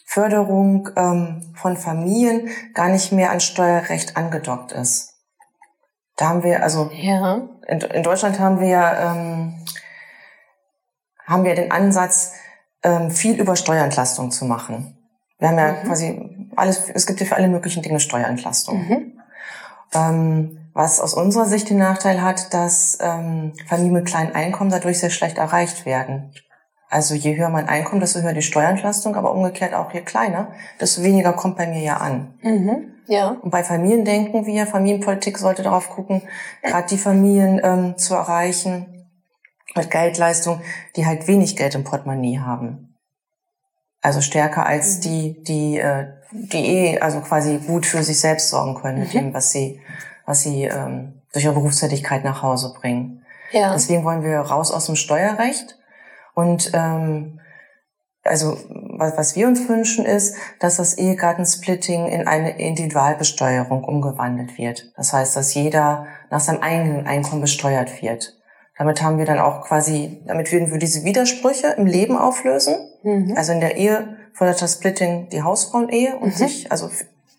[0.05, 5.15] Förderung ähm, von Familien gar nicht mehr an Steuerrecht angedockt ist.
[6.15, 7.41] Da haben wir, also ja.
[7.67, 9.65] in, in Deutschland haben wir, ähm,
[11.25, 12.33] haben wir den Ansatz,
[12.83, 14.97] ähm, viel über Steuerentlastung zu machen.
[15.39, 15.87] Wir haben ja mhm.
[15.87, 18.87] quasi alles, es gibt ja für alle möglichen Dinge Steuerentlastung.
[18.87, 19.19] Mhm.
[19.93, 24.99] Ähm, was aus unserer Sicht den Nachteil hat, dass ähm, Familien mit kleinen Einkommen dadurch
[24.99, 26.33] sehr schlecht erreicht werden.
[26.89, 31.03] Also je höher mein Einkommen, desto höher die Steuerentlastung, aber umgekehrt auch je kleiner, desto
[31.03, 32.33] weniger kommt bei mir ja an.
[32.41, 33.37] Mhm, ja.
[33.41, 36.21] Und bei Familien denken wir, Familienpolitik sollte darauf gucken,
[36.61, 39.07] gerade die Familien ähm, zu erreichen
[39.75, 40.61] mit Geldleistung,
[40.95, 42.95] die halt wenig Geld im Portemonnaie haben.
[44.01, 45.01] Also stärker als mhm.
[45.01, 49.17] die, die, äh, die eh also quasi gut für sich selbst sorgen können mit mhm.
[49.17, 49.81] dem, was sie,
[50.25, 53.25] was sie ähm, durch ihre Berufstätigkeit nach Hause bringen.
[53.51, 53.73] Ja.
[53.73, 55.77] Deswegen wollen wir raus aus dem Steuerrecht
[56.35, 57.39] und ähm,
[58.23, 64.91] also was, was wir uns wünschen ist, dass das Ehegattensplitting in eine Individualbesteuerung umgewandelt wird.
[64.97, 68.35] Das heißt, dass jeder nach seinem eigenen Einkommen besteuert wird.
[68.77, 72.75] Damit haben wir dann auch quasi, damit würden wir diese Widersprüche im Leben auflösen.
[73.03, 73.33] Mhm.
[73.37, 76.37] Also in der Ehe fordert das Splitting die Hausfrauenehe und mhm.
[76.37, 76.89] sich, also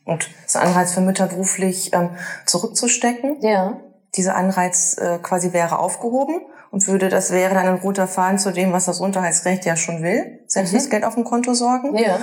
[0.04, 2.10] und das Anreiz für Mütter beruflich ähm,
[2.46, 3.38] zurückzustecken.
[3.42, 3.80] Ja.
[4.14, 6.42] Dieser Anreiz äh, quasi wäre aufgehoben
[6.76, 10.02] und würde, das wäre dann ein roter Faden zu dem, was das Unterhaltsrecht ja schon
[10.02, 10.76] will, selbst mhm.
[10.76, 11.96] das Geld auf dem Konto sorgen.
[11.96, 12.18] Ja.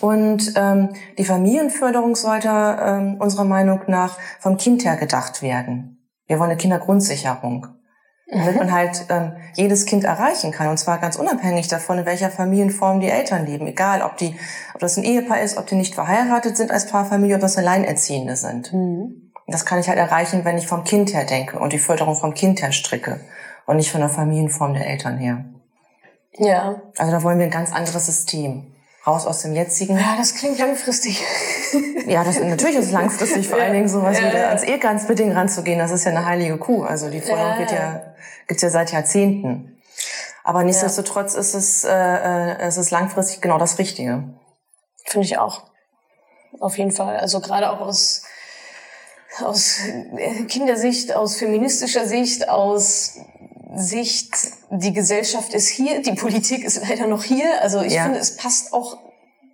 [0.00, 6.08] Und ähm, die Familienförderung sollte ähm, unserer Meinung nach vom Kind her gedacht werden.
[6.26, 7.66] Wir wollen eine Kindergrundsicherung.
[8.30, 10.68] damit man halt ähm, jedes Kind erreichen kann.
[10.68, 13.66] Und zwar ganz unabhängig davon, in welcher Familienform die Eltern leben.
[13.66, 14.34] Egal, ob die,
[14.72, 18.36] ob das ein Ehepaar ist, ob die nicht verheiratet sind als Paarfamilie, ob das Alleinerziehende
[18.36, 18.72] sind.
[18.72, 19.32] Mhm.
[19.48, 22.32] Das kann ich halt erreichen, wenn ich vom Kind her denke und die Förderung vom
[22.32, 23.20] Kind her stricke
[23.68, 25.44] und nicht von der Familienform der Eltern her.
[26.38, 26.80] Ja.
[26.96, 28.74] Also da wollen wir ein ganz anderes System.
[29.06, 29.98] Raus aus dem jetzigen.
[29.98, 31.22] Ja, das klingt langfristig.
[32.06, 33.64] ja, das, natürlich ist es langfristig, vor ja.
[33.64, 34.48] allen Dingen sowas ja, wie ja.
[34.48, 35.78] ans Ehegangsbeding ranzugehen.
[35.78, 36.82] Das ist ja eine heilige Kuh.
[36.82, 37.58] Also die Forderung ja.
[37.58, 38.14] wird ja,
[38.46, 39.78] gibt's ja seit Jahrzehnten.
[40.44, 44.24] Aber nichtsdestotrotz ist es, äh, äh, es ist langfristig genau das Richtige.
[45.04, 45.64] Finde ich auch.
[46.58, 47.18] Auf jeden Fall.
[47.18, 48.22] Also gerade auch aus
[49.44, 49.80] aus
[50.48, 53.18] Kindersicht, aus feministischer Sicht, aus
[53.74, 54.32] Sicht,
[54.70, 57.62] die Gesellschaft ist hier, die Politik ist leider noch hier.
[57.62, 58.04] Also ich ja.
[58.04, 58.98] finde, es passt auch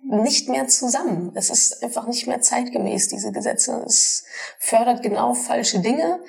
[0.03, 1.31] nicht mehr zusammen.
[1.35, 3.83] Es ist einfach nicht mehr zeitgemäß, diese Gesetze.
[3.85, 4.23] Es
[4.59, 6.19] fördert genau falsche Dinge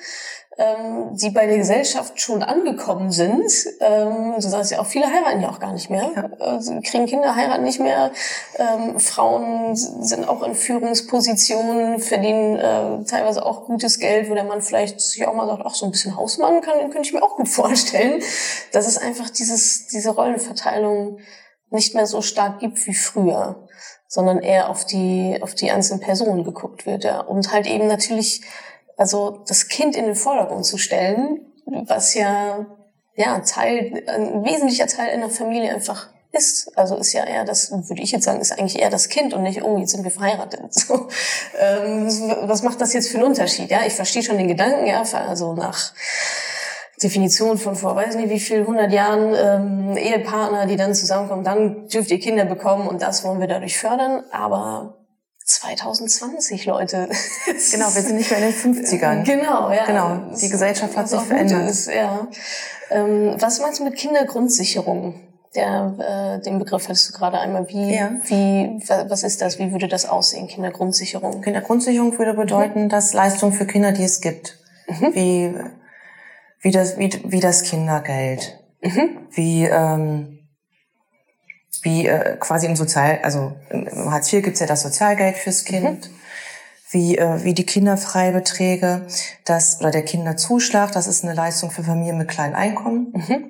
[0.59, 3.51] ähm, die bei der Gesellschaft schon angekommen sind.
[3.81, 6.11] Ähm, du sagst ja auch, viele heiraten ja auch gar nicht mehr.
[6.17, 6.31] Ja.
[6.39, 8.11] Also, kriegen Kinder, heiraten nicht mehr.
[8.59, 14.63] Ähm, Frauen sind auch in Führungspositionen, verdienen äh, teilweise auch gutes Geld, wo der Mann
[14.63, 17.37] vielleicht sich auch mal sagt, ach, so ein bisschen Hausmann kann, könnte ich mir auch
[17.37, 18.23] gut vorstellen.
[18.73, 21.19] Dass es einfach dieses, diese Rollenverteilung
[21.69, 23.69] nicht mehr so stark gibt wie früher,
[24.09, 27.05] sondern eher auf die, auf die einzelnen Personen geguckt wird.
[27.05, 27.21] Ja.
[27.21, 28.43] Und halt eben natürlich
[28.97, 31.41] also das Kind in den Vordergrund zu stellen,
[31.87, 32.67] was ja
[33.17, 36.77] ja Teil, ein wesentlicher Teil in der Familie einfach ist.
[36.77, 39.43] Also ist ja eher das, würde ich jetzt sagen, ist eigentlich eher das Kind und
[39.43, 40.61] nicht, oh, jetzt sind wir verheiratet.
[40.71, 41.09] So,
[41.59, 42.07] ähm,
[42.43, 43.71] was macht das jetzt für einen Unterschied?
[43.71, 45.93] Ja, ich verstehe schon den Gedanken, ja, also nach
[47.03, 51.89] Definition von vor, weiß nicht wie viel, 100 Jahren ähm, Ehepartner, die dann zusammenkommen, dann
[51.89, 54.25] dürft ihr Kinder bekommen und das wollen wir dadurch fördern.
[54.31, 54.96] Aber
[55.47, 57.09] 2020, Leute.
[57.71, 59.23] genau, wir sind nicht mehr in den 50ern.
[59.23, 59.87] Genau, ja.
[59.87, 61.71] Genau, die Gesellschaft hat sich verändert.
[61.71, 62.27] Ist, ja.
[62.91, 65.21] Ähm, was meinst du mit Kindergrundsicherung?
[65.55, 67.69] Der, äh, den Begriff hattest du gerade einmal.
[67.69, 68.11] Wie, ja.
[68.25, 69.61] wie, was ist das?
[69.61, 71.41] Wie würde das aussehen, Kindergrundsicherung?
[71.43, 72.89] Kindergrundsicherung würde bedeuten, mhm.
[72.89, 75.15] dass Leistungen für Kinder, die es gibt, mhm.
[75.15, 75.55] wie,
[76.61, 79.29] wie, das, wie, wie das Kindergeld, mhm.
[79.31, 79.65] wie...
[79.65, 80.36] Ähm,
[81.87, 86.11] wie äh, quasi im Sozial, also im Hartz IV gibt's ja das Sozialgeld fürs Kind,
[86.11, 86.15] mhm.
[86.91, 89.07] wie, äh, wie die Kinderfreibeträge,
[89.45, 93.13] das oder der Kinderzuschlag, das ist eine Leistung für Familien mit kleinen Einkommen.
[93.15, 93.45] Mhm.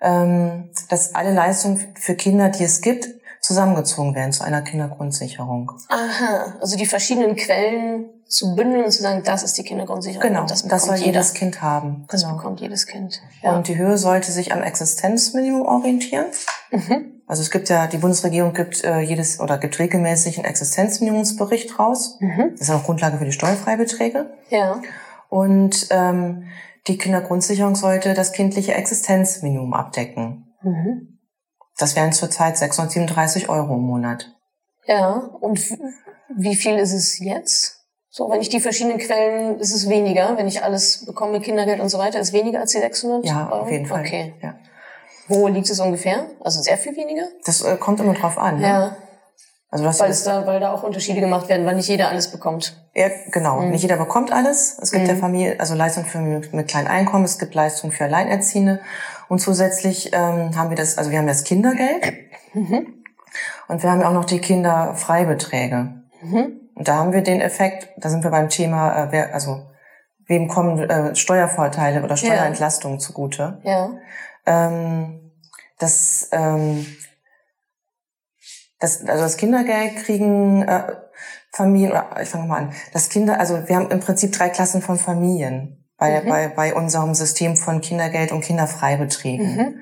[0.00, 3.08] Ähm, dass alle Leistungen für Kinder, die es gibt,
[3.40, 5.72] zusammengezogen werden zu einer Kindergrundsicherung.
[5.88, 10.26] Aha, also die verschiedenen Quellen zu bündeln und zu sagen, das ist die Kindergrundsicherung.
[10.26, 11.06] Genau, das, das soll jeder.
[11.06, 12.04] jedes Kind haben.
[12.08, 12.36] Das genau.
[12.36, 13.20] bekommt jedes Kind.
[13.42, 13.56] Ja.
[13.56, 16.26] Und die Höhe sollte sich am Existenzminimum orientieren.
[16.70, 17.11] Mhm.
[17.32, 22.18] Also es gibt ja, die Bundesregierung gibt äh, jedes oder gibt regelmäßig einen Existenzminimumsbericht raus.
[22.20, 22.50] Mhm.
[22.50, 24.34] Das ist auch Grundlage für die Steuerfreibeträge.
[24.50, 24.82] Ja.
[25.30, 26.48] Und ähm,
[26.88, 30.52] die Kindergrundsicherung sollte das kindliche Existenzminimum abdecken.
[30.60, 31.20] Mhm.
[31.78, 34.36] Das wären zurzeit 637 Euro im Monat.
[34.84, 35.58] Ja, und
[36.36, 37.78] wie viel ist es jetzt?
[38.10, 41.88] So, wenn ich die verschiedenen Quellen, ist es weniger, wenn ich alles bekomme, Kindergeld und
[41.88, 43.62] so weiter, ist weniger als die 600 ja, Euro?
[43.62, 44.02] auf jeden Fall.
[44.02, 44.34] Okay.
[44.42, 44.54] Ja.
[45.28, 46.26] Wo liegt es ungefähr?
[46.40, 47.24] Also sehr viel weniger?
[47.44, 48.60] Das äh, kommt immer drauf an.
[48.60, 48.66] Ne?
[48.66, 48.96] Ja.
[49.72, 52.30] Also das weil, es da, weil da auch Unterschiede gemacht werden, weil nicht jeder alles
[52.30, 52.76] bekommt.
[52.94, 53.60] Ja, genau.
[53.60, 53.70] Mhm.
[53.70, 54.78] Nicht jeder bekommt alles.
[54.82, 55.10] Es gibt mhm.
[55.10, 58.80] ja Familie, also Leistungen für mit kleinen Einkommen, es gibt Leistungen für Alleinerziehende.
[59.28, 62.12] Und zusätzlich ähm, haben wir das, also wir haben das Kindergeld
[62.52, 63.02] mhm.
[63.68, 66.02] und wir haben ja auch noch die Kinderfreibeträge.
[66.20, 66.60] Mhm.
[66.74, 69.70] Und da haben wir den Effekt, da sind wir beim Thema, äh, wer, also
[70.26, 73.04] wem kommen äh, Steuervorteile oder Steuerentlastungen ja.
[73.04, 73.58] zugute.
[73.64, 73.90] Ja.
[74.46, 75.32] Ähm,
[75.78, 76.86] das, ähm,
[78.78, 80.96] das, also das Kindergeld kriegen äh,
[81.52, 84.80] Familien, oder ich fange mal an, das Kinder, also wir haben im Prinzip drei Klassen
[84.80, 86.28] von Familien bei, mhm.
[86.28, 89.56] bei, bei unserem System von Kindergeld und Kinderfreibeträgen.
[89.56, 89.80] Mhm.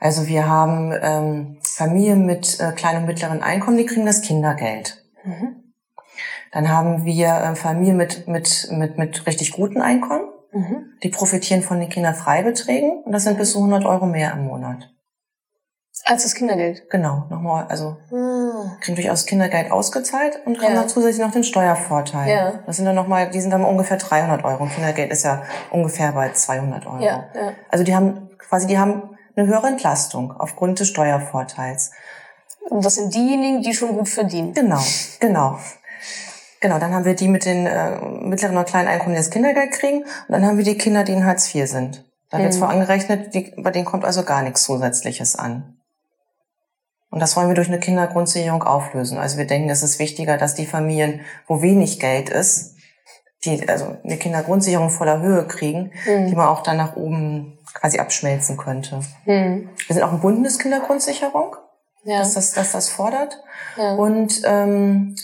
[0.00, 5.04] Also wir haben ähm, Familien mit äh, kleinen und mittleren Einkommen, die kriegen das Kindergeld.
[5.24, 5.74] Mhm.
[6.52, 10.31] Dann haben wir äh, Familien mit, mit, mit, mit richtig guten Einkommen.
[10.52, 10.92] Mhm.
[11.02, 14.92] Die profitieren von den Kinderfreibeträgen und das sind bis zu 100 Euro mehr im Monat.
[16.04, 16.90] Als das Kindergeld?
[16.90, 18.72] Genau, nochmal, also hm.
[18.80, 20.80] kriegen durchaus Kindergeld ausgezahlt und haben ja.
[20.80, 22.28] dann zusätzlich noch den Steuervorteil.
[22.28, 22.52] Ja.
[22.66, 24.64] Das sind dann nochmal, die sind dann ungefähr 300 Euro.
[24.64, 27.02] Und Kindergeld ist ja ungefähr bei 200 Euro.
[27.02, 27.52] Ja, ja.
[27.68, 31.92] Also die haben quasi, die haben eine höhere Entlastung aufgrund des Steuervorteils.
[32.68, 34.54] Und das sind diejenigen, die schon gut verdienen.
[34.54, 34.82] Genau,
[35.20, 35.58] genau.
[36.62, 39.72] Genau, dann haben wir die mit den äh, mittleren und kleinen Einkommen, die das Kindergeld
[39.72, 40.04] kriegen.
[40.04, 42.04] Und dann haben wir die Kinder, die in Hartz IV sind.
[42.30, 42.56] Da wird mhm.
[42.56, 45.76] zwar angerechnet, die, bei denen kommt also gar nichts Zusätzliches an.
[47.10, 49.18] Und das wollen wir durch eine Kindergrundsicherung auflösen.
[49.18, 52.76] Also wir denken, es ist wichtiger, dass die Familien, wo wenig Geld ist,
[53.44, 56.28] die also eine Kindergrundsicherung voller Höhe kriegen, mhm.
[56.28, 59.00] die man auch dann nach oben quasi abschmelzen könnte.
[59.26, 59.68] Mhm.
[59.88, 61.56] Wir sind auch ein Bundeskindergrundsicherung,
[62.04, 62.20] ja.
[62.20, 63.42] dass, das, dass das fordert.
[63.76, 63.94] Ja.
[63.94, 65.16] Und ähm,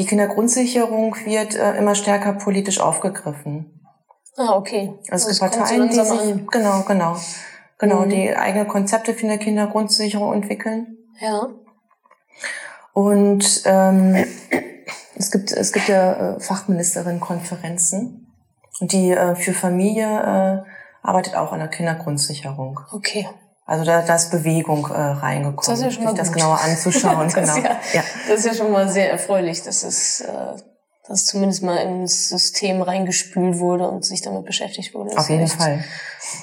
[0.00, 3.86] die Kindergrundsicherung wird äh, immer stärker politisch aufgegriffen.
[4.34, 4.94] Ah, okay.
[5.10, 7.16] Also es gibt Parteien, die sich, genau, genau,
[7.76, 8.08] genau, mhm.
[8.08, 10.96] die eigene Konzepte für eine Kindergrundsicherung entwickeln.
[11.20, 11.48] Ja.
[12.94, 14.24] Und ähm,
[15.16, 18.26] es gibt es gibt ja äh, Fachministerinnen-Konferenzen,
[18.80, 22.80] die äh, für Familie äh, arbeitet auch an der Kindergrundsicherung.
[22.90, 23.28] Okay.
[23.70, 26.60] Also da, da ist Bewegung äh, reingekommen, das ist ja schon mal sich das genauer
[26.60, 27.30] anzuschauen.
[27.32, 27.56] das, genau.
[27.56, 28.04] Ist ja, ja.
[28.28, 30.56] das ist ja schon mal sehr erfreulich, dass es äh,
[31.06, 35.16] dass zumindest mal ins System reingespült wurde und sich damit beschäftigt wurde.
[35.16, 35.84] Auf jeden Fall.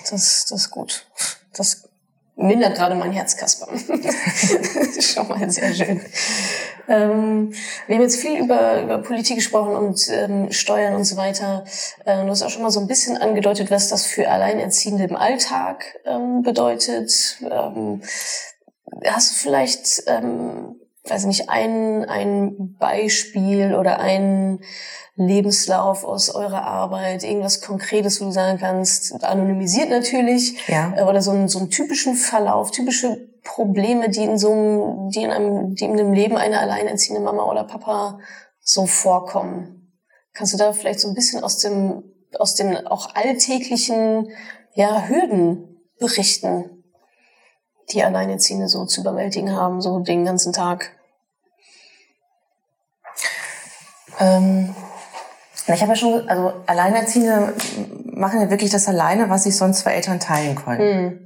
[0.10, 1.06] Das, das ist gut.
[1.54, 1.87] Das
[2.38, 3.68] mindert gerade mein Herz, Kasper.
[5.02, 6.02] schon mal sehr schön.
[6.88, 7.52] Ähm,
[7.88, 11.66] wir haben jetzt viel über, über Politik gesprochen und ähm, Steuern und so weiter.
[12.06, 15.16] Äh, du hast auch schon mal so ein bisschen angedeutet, was das für Alleinerziehende im
[15.16, 17.40] Alltag ähm, bedeutet.
[17.42, 18.02] Ähm,
[19.06, 20.76] hast du vielleicht, ähm,
[21.10, 24.60] weiß nicht, ein, ein Beispiel oder ein
[25.16, 30.94] Lebenslauf aus eurer Arbeit, irgendwas Konkretes, wo du sagen kannst, anonymisiert natürlich, ja.
[30.96, 35.24] Äh, oder so einen, so einen typischen Verlauf, typische Probleme, die in so einem, die
[35.24, 38.20] in einem, die in dem Leben einer alleinerziehenden Mama oder Papa
[38.60, 39.92] so vorkommen.
[40.34, 42.04] Kannst du da vielleicht so ein bisschen aus dem,
[42.38, 44.30] aus den auch alltäglichen,
[44.76, 46.84] ja, Hürden berichten,
[47.92, 50.97] die Alleinerziehende so zu überwältigen haben, so den ganzen Tag?
[54.20, 54.76] Ähm,
[55.68, 57.54] ich habe ja schon, also Alleinerziehende
[58.06, 61.04] machen ja wirklich das alleine, was sich sonst zwei Eltern teilen können.
[61.04, 61.20] Mhm.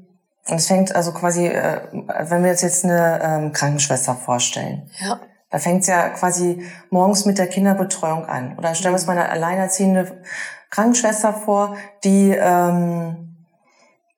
[0.48, 4.90] Und es fängt also quasi, äh, wenn wir uns jetzt eine ähm, Krankenschwester vorstellen.
[5.00, 5.20] Ja.
[5.52, 8.58] Da fängt es ja quasi morgens mit der Kinderbetreuung an.
[8.58, 10.24] Oder stellen wir uns mal eine alleinerziehende
[10.70, 13.46] Krankenschwester vor, die ähm,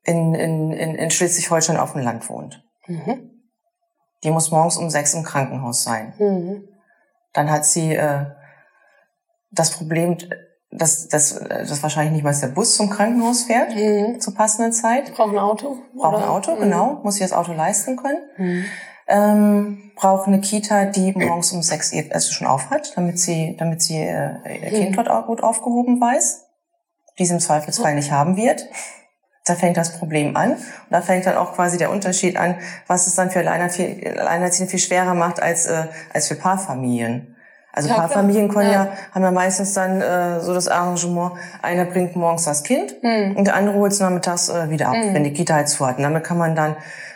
[0.03, 2.63] in, in, in, in Schleswig-Holstein auf dem Land wohnt.
[2.88, 3.31] Mhm.
[4.23, 6.13] Die muss morgens um sechs im Krankenhaus sein.
[6.17, 6.67] Mhm.
[7.33, 8.25] Dann hat sie äh,
[9.54, 10.18] das Problem,
[10.72, 14.20] dass, dass, dass wahrscheinlich nicht mal der Bus zum Krankenhaus fährt mhm.
[14.20, 15.13] zur passenden Zeit.
[15.13, 15.78] Braucht ein Auto.
[15.96, 16.60] Braucht ein Auto, mhm.
[16.62, 17.00] genau.
[17.04, 18.20] Muss sich das Auto leisten können.
[18.38, 18.66] Mhm.
[19.06, 23.56] Ähm, braucht eine Kita, die morgens um sechs Uhr also schon auf hat, damit sie,
[23.60, 24.96] damit sie äh, ihr Kind mhm.
[24.96, 26.46] dort auch gut aufgehoben weiß,
[27.20, 28.66] die sie im Zweifelsfall nicht haben wird.
[29.46, 30.54] Da fängt das Problem an.
[30.54, 32.56] Und da fängt dann auch quasi der Unterschied an,
[32.88, 37.33] was es dann für Alleinerziehende viel schwerer macht als, äh, als für Paarfamilien.
[37.75, 38.09] Also paar klar.
[38.09, 38.86] Familien können ja.
[38.86, 38.91] ja.
[39.12, 41.33] haben ja meistens dann äh, so das Arrangement,
[41.63, 43.36] einer bringt morgens das Kind mhm.
[43.36, 45.15] und der andere holt es nachmittags äh, wieder ab, mhm.
[45.15, 45.97] wenn die Kita halt zu hat.
[45.97, 46.75] Und damit kann man dann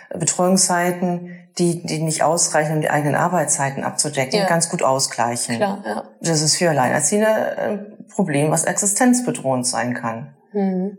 [0.09, 4.47] Betreuungszeiten, die, die nicht ausreichen, um die eigenen Arbeitszeiten abzudecken, ja.
[4.47, 5.57] ganz gut ausgleichen.
[5.57, 6.03] Klar, ja.
[6.21, 10.35] Das ist für Alleinerziehende ein Problem, was existenzbedrohend sein kann.
[10.53, 10.97] Mhm.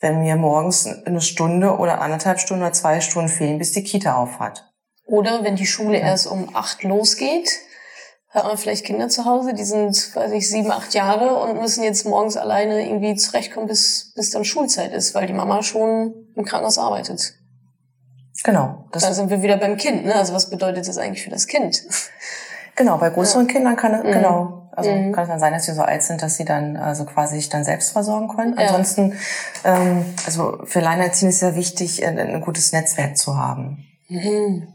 [0.00, 4.14] Wenn mir morgens eine Stunde oder anderthalb Stunden oder zwei Stunden fehlen, bis die Kita
[4.14, 4.70] auf hat.
[5.06, 7.50] Oder wenn die Schule erst um acht losgeht,
[8.30, 11.82] hat man vielleicht Kinder zu Hause, die sind, weiß ich, sieben, acht Jahre und müssen
[11.82, 16.44] jetzt morgens alleine irgendwie zurechtkommen, bis, bis dann Schulzeit ist, weil die Mama schon im
[16.44, 17.34] Krankenhaus arbeitet.
[18.44, 18.84] Genau.
[18.92, 20.14] Das da sind wir wieder beim Kind, ne?
[20.14, 21.82] Also was bedeutet das eigentlich für das Kind?
[22.76, 23.52] Genau, bei größeren ja.
[23.52, 24.12] Kindern kann es, mhm.
[24.12, 25.10] genau, also mhm.
[25.12, 27.48] kann es dann sein, dass sie so alt sind, dass sie dann also quasi sich
[27.48, 28.54] dann selbst versorgen können.
[28.56, 28.66] Ja.
[28.66, 29.18] Ansonsten,
[29.64, 33.84] ähm, also für Alleinerziehende ist ja wichtig, ein, ein gutes Netzwerk zu haben.
[34.08, 34.68] Mhm.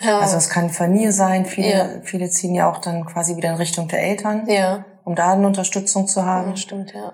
[0.00, 0.18] Ja.
[0.18, 1.88] Also es kann Familie sein, viele, ja.
[2.02, 4.84] viele ziehen ja auch dann quasi wieder in Richtung der Eltern, ja.
[5.04, 6.50] um da eine Unterstützung zu haben.
[6.50, 7.12] Ja, stimmt, ja.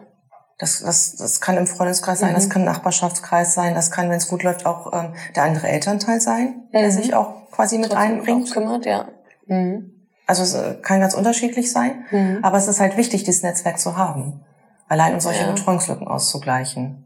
[0.59, 2.35] Das, das, das kann im Freundeskreis sein, mhm.
[2.35, 5.69] das kann im Nachbarschaftskreis sein, das kann, wenn es gut läuft, auch ähm, der andere
[5.69, 6.79] Elternteil sein, mhm.
[6.79, 8.51] der sich auch quasi mit Trotzdem einbringt.
[8.51, 9.09] kümmert, ja.
[9.47, 9.93] Mhm.
[10.27, 12.41] Also es äh, kann ganz unterschiedlich sein, mhm.
[12.43, 14.45] aber es ist halt wichtig, dieses Netzwerk zu haben,
[14.89, 15.51] allein um solche ja.
[15.53, 17.05] Betreuungslücken auszugleichen.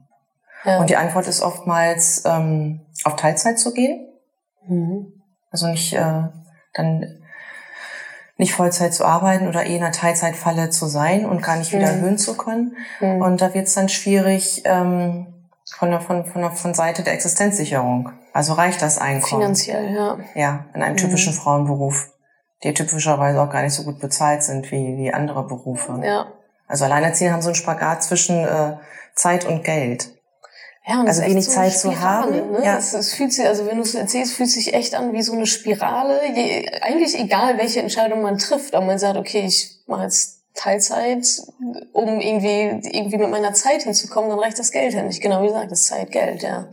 [0.65, 0.79] Ja.
[0.79, 4.09] Und die Antwort ist oftmals, ähm, auf Teilzeit zu gehen.
[4.67, 5.22] Mhm.
[5.53, 6.25] Also nicht äh,
[6.75, 7.23] dann
[8.39, 11.93] nicht Vollzeit zu arbeiten oder eh in einer Teilzeitfalle zu sein und gar nicht wieder
[11.93, 11.99] mhm.
[11.99, 12.77] erhöhen zu können.
[13.01, 13.23] Mhm.
[13.23, 15.27] Und da wird es dann schwierig ähm,
[15.77, 18.11] von der von, von der von Seite der Existenzsicherung.
[18.33, 19.43] Also reicht das Einkommen?
[19.43, 20.19] Finanziell, ja.
[20.35, 20.99] Ja, in einem mhm.
[20.99, 22.11] typischen Frauenberuf,
[22.65, 26.01] die typischerweise auch gar nicht so gut bezahlt sind wie wie andere Berufe.
[26.03, 26.27] Ja.
[26.67, 28.77] Also Alleinerziehende haben so einen Spagat zwischen äh,
[29.15, 30.11] Zeit und Geld.
[30.85, 32.53] Ja, und also wenig so Zeit Spirale, zu haben.
[32.53, 32.65] Ne?
[32.65, 32.77] Ja.
[32.77, 35.33] Es, es, fühlt sich, also wenn du es erzählst, fühlt sich echt an wie so
[35.33, 36.21] eine Spirale.
[36.35, 41.25] Je, eigentlich egal, welche Entscheidung man trifft, aber man sagt, okay, ich mache jetzt Teilzeit,
[41.93, 45.23] um irgendwie, irgendwie mit meiner Zeit hinzukommen, dann reicht das Geld ja nicht.
[45.23, 46.69] Genau wie gesagt, das Zeit, Geld, ja.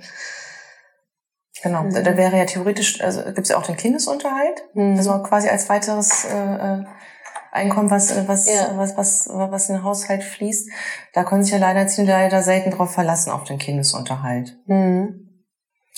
[1.61, 1.93] Genau, mhm.
[1.93, 4.97] da wäre ja theoretisch, also gibt es ja auch den Kindesunterhalt, mhm.
[4.97, 6.83] also quasi als weiteres äh, äh
[7.51, 8.77] Einkommen, was, was, ja.
[8.77, 10.69] was, was, was in den Haushalt fließt.
[11.13, 14.57] Da können sich Alleinerziehende leider selten drauf verlassen, auf den Kindesunterhalt.
[14.67, 15.29] Mhm.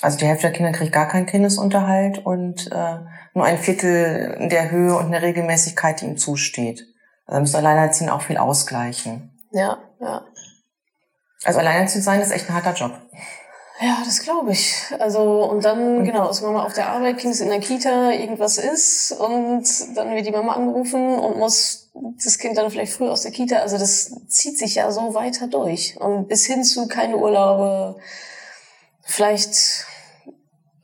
[0.00, 2.98] Also die Hälfte der Kinder kriegt gar keinen Kindesunterhalt und äh,
[3.34, 6.86] nur ein Viertel in der Höhe und der Regelmäßigkeit, die ihm zusteht.
[7.26, 9.38] Also müssen Alleinerziehende auch viel ausgleichen.
[9.52, 10.24] Ja, ja.
[11.44, 12.92] Also alleinerziehend sein ist echt ein harter Job.
[13.82, 14.76] Ja, das glaube ich.
[15.00, 18.56] Also und dann, genau, ist Mama auf der Arbeit, Kind ist in der Kita, irgendwas
[18.56, 19.64] ist und
[19.96, 23.56] dann wird die Mama angerufen und muss das Kind dann vielleicht früh aus der Kita.
[23.56, 25.96] Also das zieht sich ja so weiter durch.
[26.00, 27.96] Und bis hin zu keine Urlaube,
[29.02, 29.84] vielleicht,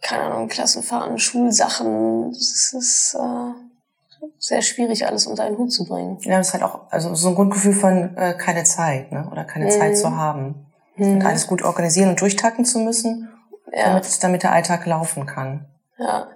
[0.02, 2.32] keine Ahnung, Klassenfahrten, Schulsachen.
[2.32, 6.18] Das ist äh, sehr schwierig, alles unter einen Hut zu bringen.
[6.22, 9.28] Ja, das ist halt auch also so ein Grundgefühl von äh, keine Zeit, ne?
[9.30, 9.70] Oder keine mhm.
[9.70, 10.64] Zeit zu haben
[10.98, 11.14] mhm.
[11.14, 13.28] und alles gut organisieren und durchtakten zu müssen,
[13.72, 13.94] ja.
[13.94, 15.66] damit, damit der Alltag laufen kann.
[15.98, 16.28] Ja.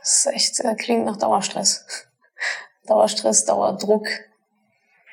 [0.00, 1.84] Das ist echt, das klingt nach Dauerstress.
[2.86, 4.06] Dauerstress, Dauerdruck.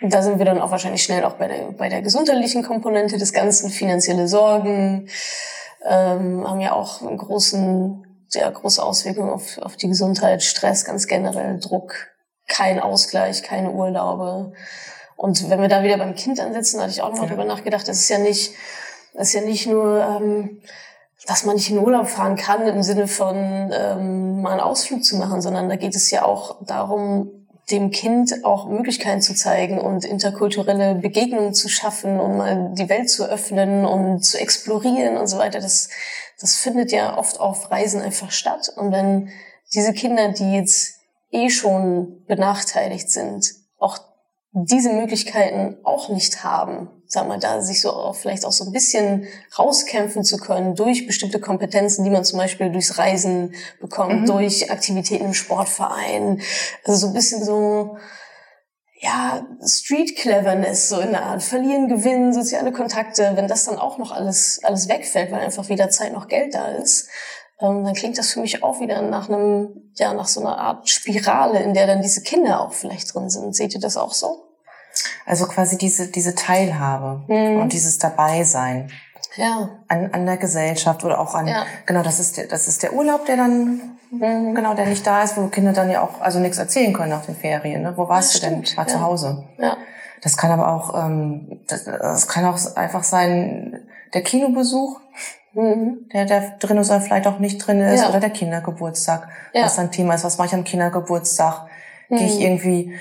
[0.02, 3.18] Und da sind wir dann auch wahrscheinlich schnell auch bei der, bei der gesundheitlichen Komponente
[3.18, 5.10] des Ganzen, finanzielle Sorgen,
[5.86, 11.08] ähm, haben ja auch einen großen, sehr große Auswirkungen auf, auf die Gesundheit, Stress ganz
[11.08, 11.96] generell, Druck,
[12.48, 14.54] kein Ausgleich, keine Urlaube.
[15.24, 17.30] Und wenn wir da wieder beim Kind ansetzen, hatte ich auch noch ja.
[17.30, 18.56] drüber nachgedacht, das ist ja nicht,
[19.14, 20.60] das ist ja nicht nur, ähm,
[21.26, 25.16] dass man nicht in Urlaub fahren kann im Sinne von ähm, mal einen Ausflug zu
[25.16, 27.32] machen, sondern da geht es ja auch darum,
[27.72, 33.10] dem Kind auch Möglichkeiten zu zeigen und interkulturelle Begegnungen zu schaffen und mal die Welt
[33.10, 35.62] zu öffnen und zu explorieren und so weiter.
[35.62, 35.88] Das,
[36.42, 38.74] das findet ja oft auf Reisen einfach statt.
[38.76, 39.30] Und wenn
[39.74, 40.96] diese Kinder, die jetzt
[41.32, 43.50] eh schon benachteiligt sind,
[43.80, 44.00] auch
[44.54, 48.72] diese Möglichkeiten auch nicht haben, sag mal, da sich so auch vielleicht auch so ein
[48.72, 49.28] bisschen
[49.58, 54.26] rauskämpfen zu können durch bestimmte Kompetenzen, die man zum Beispiel durchs Reisen bekommt, mhm.
[54.28, 56.42] durch Aktivitäten im Sportverein,
[56.86, 57.98] also so ein bisschen so,
[59.00, 63.98] ja, Street Cleverness, so in der Art, verlieren, gewinnen, soziale Kontakte, wenn das dann auch
[63.98, 67.10] noch alles, alles wegfällt, weil einfach weder Zeit noch Geld da ist,
[67.64, 70.90] ähm, dann klingt das für mich auch wieder nach einem, ja, nach so einer Art
[70.90, 73.56] Spirale, in der dann diese Kinder auch vielleicht drin sind.
[73.56, 74.44] Seht ihr das auch so?
[75.26, 77.62] Also quasi diese, diese Teilhabe mhm.
[77.62, 78.92] und dieses Dabeisein.
[79.36, 79.70] Ja.
[79.88, 81.66] An, an der Gesellschaft oder auch an, ja.
[81.88, 84.54] genau, das ist der, das ist der Urlaub, der dann, mhm.
[84.54, 87.26] genau, der nicht da ist, wo Kinder dann ja auch, also nichts erzählen können nach
[87.26, 87.94] den Ferien, ne?
[87.96, 88.70] Wo warst das du stimmt.
[88.70, 88.78] denn?
[88.78, 88.94] War ja.
[88.94, 89.44] zu Hause.
[89.58, 89.78] Ja.
[90.22, 93.80] Das kann aber auch, ähm, das, das kann auch einfach sein,
[94.14, 95.00] der Kinobesuch,
[95.54, 96.10] Mhm.
[96.12, 98.10] Der, der drin ist oder vielleicht auch nicht drin ist, ja.
[98.10, 99.66] oder der Kindergeburtstag, ja.
[99.66, 100.24] was dann Thema ist.
[100.24, 101.68] Was mache ich am Kindergeburtstag?
[102.10, 102.18] Mhm.
[102.18, 102.94] Gehe ich irgendwie,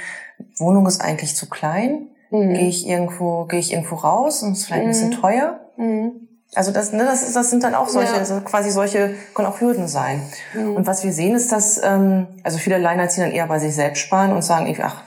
[0.59, 2.09] Wohnung ist eigentlich zu klein?
[2.31, 2.55] Mhm.
[2.55, 5.21] Gehe ich irgendwo, gehe ich irgendwo raus und ist vielleicht ein bisschen mhm.
[5.21, 5.61] teuer?
[5.77, 6.29] Mhm.
[6.55, 8.19] Also das, ne, das, ist, das sind dann auch solche, ja.
[8.19, 10.21] also quasi solche, können auch Hürden sein.
[10.55, 14.01] Und was wir sehen ist, dass ähm, also viele Alleinerziehende dann eher bei sich selbst
[14.01, 15.01] sparen und sagen, ich, ach,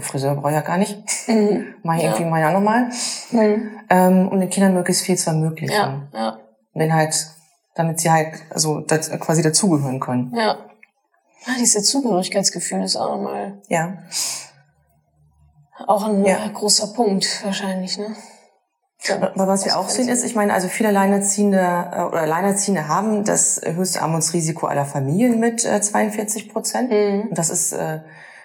[0.00, 0.98] Friseur brauche ich ja gar nicht.
[1.26, 1.74] Mhm.
[1.82, 2.08] Mach ich ja.
[2.08, 2.88] irgendwie mal ja nochmal.
[3.32, 3.70] Mhm.
[3.90, 5.74] Ähm, um den Kindern möglichst viel zu ermöglichen.
[5.74, 6.38] Ja, ja
[6.74, 7.14] wenn halt,
[7.74, 10.32] damit sie halt also das, quasi dazugehören können.
[10.34, 10.58] Ja.
[11.46, 13.60] Ah, dieses Zugehörigkeitsgefühl ist auch nochmal.
[13.68, 13.98] Ja.
[15.86, 16.48] Auch ein ja.
[16.48, 18.14] großer Punkt wahrscheinlich, ne?
[19.08, 23.24] Aber was wir auch sehen ist, ich meine, also viele Alleinerziehende äh, oder Alleinerziehende haben
[23.24, 26.90] das höchste Armutsrisiko aller Familien mit 42 äh, Prozent.
[26.90, 27.28] Mhm.
[27.28, 28.00] Und das ist äh,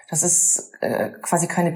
[0.10, 1.74] das ist äh, quasi keine,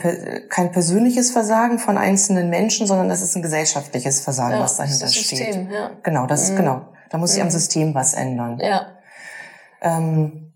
[0.48, 5.06] kein persönliches Versagen von einzelnen Menschen, sondern das ist ein gesellschaftliches Versagen, ja, was dahinter
[5.06, 5.72] das System, steht.
[5.72, 5.92] Ja.
[6.04, 6.56] Genau, das mhm.
[6.56, 6.82] genau.
[7.10, 7.48] Da muss sich mhm.
[7.48, 8.58] am System was ändern.
[8.62, 8.88] Ja.
[9.82, 10.52] Ähm,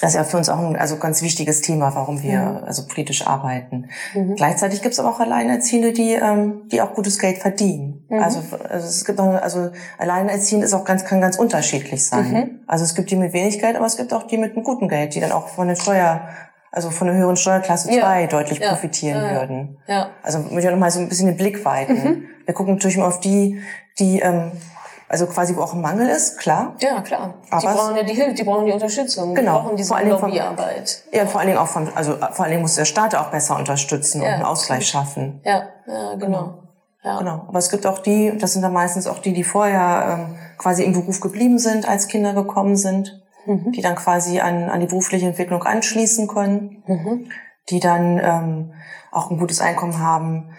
[0.00, 2.64] das ist ja für uns auch ein also ganz wichtiges Thema, warum wir mhm.
[2.64, 3.90] also politisch arbeiten.
[4.14, 4.34] Mhm.
[4.34, 8.04] Gleichzeitig gibt es aber auch Alleinerziehende, die ähm, die auch gutes Geld verdienen.
[8.08, 8.18] Mhm.
[8.18, 12.32] Also, also es gibt auch, also Alleinerziehend ist auch ganz kann ganz unterschiedlich sein.
[12.32, 12.60] Mhm.
[12.66, 14.88] Also es gibt die mit wenig Geld, aber es gibt auch die mit einem guten
[14.88, 16.26] Geld, die dann auch von den Steuer
[16.72, 18.26] also von der höheren Steuerklasse 2 ja.
[18.26, 18.70] deutlich ja.
[18.70, 19.40] profitieren ja.
[19.40, 19.78] würden.
[19.86, 20.08] Ja.
[20.22, 21.92] Also möchte ich noch mal so ein bisschen den Blick weiten.
[21.92, 22.24] Mhm.
[22.46, 23.62] Wir gucken natürlich mal auf die,
[23.98, 24.52] die ähm,
[25.06, 26.74] also quasi wo auch ein Mangel ist, klar.
[26.80, 27.34] Ja, klar.
[27.50, 29.58] Aber die brauchen ja die Hilfe, die brauchen die Unterstützung, genau.
[29.58, 31.04] die brauchen diese Lobbyarbeit.
[31.12, 33.58] Ja, vor allen Dingen auch von, also vor allen Dingen muss der Staat auch besser
[33.58, 35.42] unterstützen und einen Ausgleich schaffen.
[35.44, 36.18] Ja, ja genau.
[36.18, 36.58] genau.
[37.04, 37.18] Ja.
[37.18, 37.44] Genau.
[37.48, 40.84] Aber es gibt auch die, das sind dann meistens auch die, die vorher ähm, quasi
[40.84, 43.72] im Beruf geblieben sind, als Kinder gekommen sind mhm.
[43.72, 47.30] die dann quasi an, an die berufliche Entwicklung anschließen können, mhm.
[47.70, 48.72] die dann ähm,
[49.10, 50.50] auch ein gutes Einkommen haben,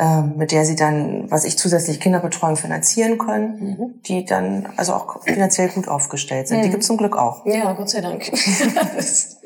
[0.00, 4.02] ähm, mit der sie dann, was ich zusätzlich Kinderbetreuung finanzieren können, mhm.
[4.06, 6.62] die dann also auch finanziell gut aufgestellt sind.
[6.62, 6.70] Die mhm.
[6.70, 7.44] gibt es zum Glück auch.
[7.44, 8.30] Ja, Gott sei Dank.
[8.96, 9.40] das,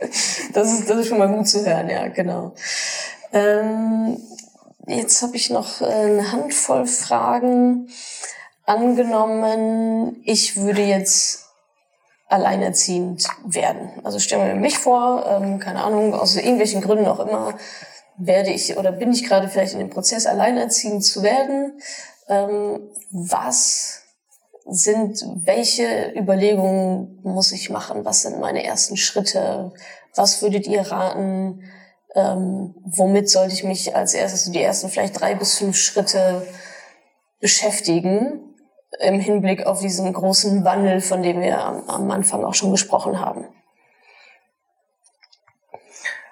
[0.52, 2.54] das, ist, das ist schon mal gut zu hören, ja, genau.
[3.32, 4.18] Ähm,
[4.86, 7.88] jetzt habe ich noch eine Handvoll Fragen.
[8.64, 11.43] Angenommen, ich würde jetzt
[12.34, 13.90] alleinerziehend werden.
[14.02, 17.54] Also stellen wir mich vor, ähm, keine Ahnung, aus irgendwelchen Gründen auch immer,
[18.16, 21.80] werde ich oder bin ich gerade vielleicht in dem Prozess, alleinerziehend zu werden.
[22.28, 24.02] Ähm, was
[24.66, 28.04] sind, welche Überlegungen muss ich machen?
[28.04, 29.72] Was sind meine ersten Schritte?
[30.16, 31.62] Was würdet ihr raten?
[32.16, 36.46] Ähm, womit sollte ich mich als erstes, die ersten vielleicht drei bis fünf Schritte
[37.40, 38.53] beschäftigen?
[39.00, 43.20] Im Hinblick auf diesen großen Wandel, von dem wir am, am Anfang auch schon gesprochen
[43.20, 43.46] haben.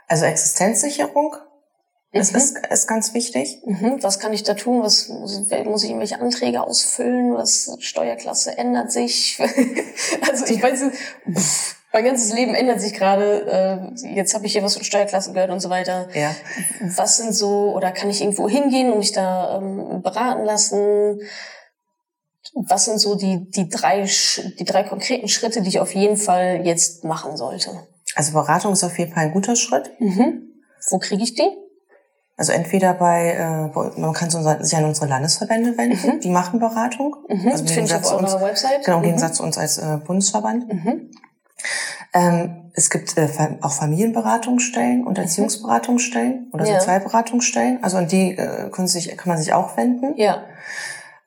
[0.07, 1.37] Also Existenzsicherung
[2.13, 2.21] mhm.
[2.21, 3.63] ist, ist, ganz wichtig.
[3.65, 4.03] Mhm.
[4.03, 4.83] Was kann ich da tun?
[4.83, 7.35] Was muss, ich irgendwelche Anträge ausfüllen?
[7.35, 9.41] Was Steuerklasse ändert sich?
[10.29, 10.85] also ich weiß,
[11.33, 13.91] pff, mein ganzes Leben ändert sich gerade.
[14.05, 16.09] Äh, jetzt habe ich hier was von Steuerklasse gehört und so weiter.
[16.15, 16.35] Ja.
[16.97, 21.21] Was sind so oder kann ich irgendwo hingehen und mich da ähm, beraten lassen?
[22.55, 24.07] Was sind so die, die, drei,
[24.59, 27.71] die drei konkreten Schritte, die ich auf jeden Fall jetzt machen sollte?
[28.15, 29.91] Also Beratung ist auf jeden Fall ein guter Schritt.
[29.99, 30.43] Mhm.
[30.91, 31.49] Wo kriege ich die?
[32.37, 36.21] Also entweder bei, äh, man kann sich an unsere Landesverbände wenden, mhm.
[36.21, 37.17] die machen Beratung.
[37.29, 37.49] Mhm.
[37.49, 38.85] Also im Gegensatz zu uns, Website.
[38.85, 39.07] Genau, im mhm.
[39.07, 40.73] Gegensatz zu uns als äh, Bundesverband.
[40.73, 41.11] Mhm.
[42.15, 43.29] Ähm, es gibt äh,
[43.61, 45.25] auch Familienberatungsstellen und mhm.
[45.25, 46.81] Erziehungsberatungsstellen oder Ja.
[46.81, 47.83] Sozialberatungsstellen.
[47.85, 50.17] Also an die äh, können sich, kann man sich auch wenden.
[50.17, 50.43] Ja.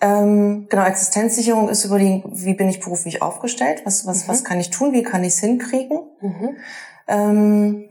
[0.01, 4.27] Ähm, genau, Existenzsicherung ist überlegen, wie bin ich beruflich aufgestellt, was, was, Mhm.
[4.31, 5.99] was kann ich tun, wie kann ich es hinkriegen.
[6.21, 6.57] Mhm.
[7.07, 7.89] Ähm,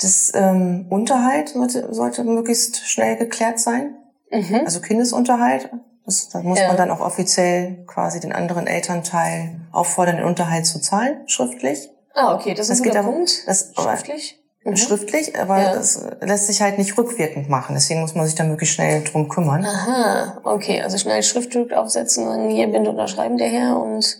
[0.00, 3.96] das ähm, Unterhalt sollte, sollte möglichst schnell geklärt sein,
[4.30, 4.62] Mhm.
[4.64, 5.70] also Kindesunterhalt.
[6.06, 6.68] Das, da muss Ja.
[6.68, 11.90] man dann auch offiziell quasi den anderen Elternteil auffordern, den Unterhalt zu zahlen, schriftlich.
[12.14, 13.46] Ah, okay, das ist Das ein geht guter Punkt.
[13.46, 14.36] das- Schriftlich?
[14.62, 14.76] Mhm.
[14.76, 15.74] Schriftlich, aber Ja.
[15.74, 17.74] das lässt sich halt nicht rückwirkend machen.
[17.74, 19.64] Deswegen muss man sich da möglichst schnell drum kümmern.
[19.64, 24.18] Aha, okay, also schnell Schriftstück aufsetzen, dann hier bitte unterschreiben der Herr und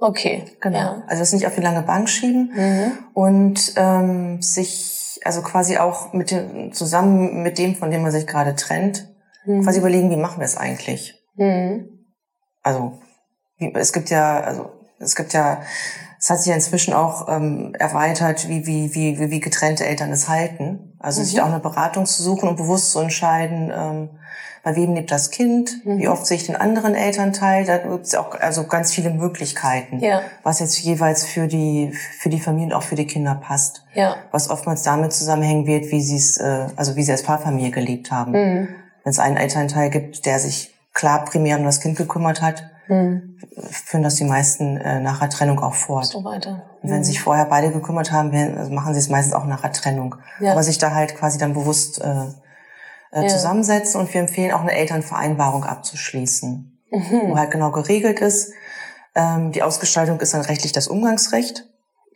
[0.00, 0.44] okay.
[0.60, 0.78] Genau.
[0.78, 1.02] Ja.
[1.08, 2.52] Also das nicht auf die lange Bank schieben.
[2.54, 2.92] Mhm.
[3.14, 8.26] und ähm, sich also quasi auch mit dem zusammen mit dem, von dem man sich
[8.26, 9.08] gerade trennt,
[9.44, 9.62] Mhm.
[9.62, 11.20] quasi überlegen, wie machen wir es eigentlich?
[11.34, 12.06] Mhm.
[12.62, 12.98] Also
[13.74, 15.58] es gibt ja also es gibt ja
[16.18, 20.28] es hat sich ja inzwischen auch ähm, erweitert, wie, wie, wie, wie, getrennte Eltern es
[20.28, 20.96] halten.
[20.98, 21.36] Also sich Mhm.
[21.36, 24.08] da auch eine Beratung zu suchen und bewusst zu entscheiden, ähm,
[24.64, 25.98] bei wem lebt das Kind, Mhm.
[25.98, 27.64] wie oft sehe ich den anderen Elternteil.
[27.66, 32.30] Da gibt es auch also ganz viele Möglichkeiten, Ja, was jetzt jeweils für die, für
[32.30, 34.16] die Familie und auch für die Kinder passt ja.
[34.32, 38.10] was oftmals damit zusammenhängen wird, wie sie es, äh, also wie sie als Paarfamilie gelebt
[38.10, 38.32] haben.
[38.32, 38.68] Mhm.
[39.04, 43.36] Wenn es einen Elternteil gibt, der sich klar primär um das Kind gekümmert hat, Mhm.
[43.70, 46.06] führen das die meisten äh, nach der Trennung auch fort.
[46.06, 46.62] So weiter.
[46.82, 49.60] Und wenn sich vorher beide gekümmert haben, werden, also machen sie es meistens auch nach
[49.62, 50.14] der Trennung.
[50.40, 50.52] Ja.
[50.52, 52.24] Aber sich da halt quasi dann bewusst äh,
[53.12, 53.28] äh, Ja.
[53.28, 57.20] zusammensetzen und wir empfehlen auch eine Elternvereinbarung abzuschließen, Mhm.
[57.30, 58.52] wo halt genau geregelt ist.
[59.14, 61.64] Ähm, die Ausgestaltung ist dann rechtlich das Umgangsrecht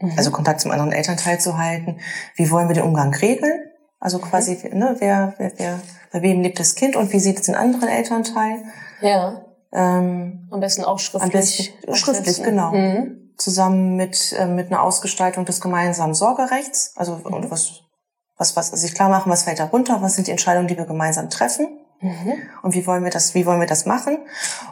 [0.00, 0.12] Mhm.
[0.16, 1.98] also Kontakt zum anderen Elternteil zu halten.
[2.36, 3.64] Wie wollen wir den Umgang regeln?
[3.98, 5.80] Also quasi, ne, wer, wer, wer,
[6.12, 8.62] bei wem lebt das Kind und wie sieht es den anderen Elternteil?
[9.02, 11.22] Ja, Ähm, am besten auch schriftlich.
[11.22, 12.72] Am besten schriftlich, genau.
[12.72, 13.30] Mhm.
[13.38, 16.92] zusammen mit, äh, mit einer Ausgestaltung des gemeinsamen Sorgerechts.
[16.96, 17.80] Also und was,
[18.36, 21.30] was, was sich klar machen, was fällt darunter, was sind die Entscheidungen, die wir gemeinsam
[21.30, 21.68] treffen
[22.02, 22.32] Mhm.
[22.62, 24.16] und wie wollen wir das, wie wollen wir das machen?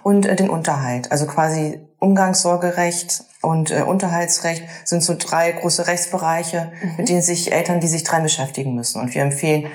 [0.03, 1.13] Und äh, den Unterhalt.
[1.13, 7.81] Also quasi Umgangssorgerecht und äh, Unterhaltsrecht sind so drei große Rechtsbereiche, mit denen sich Eltern,
[7.81, 9.01] die sich dran beschäftigen müssen.
[9.01, 9.71] Und wir empfehlen,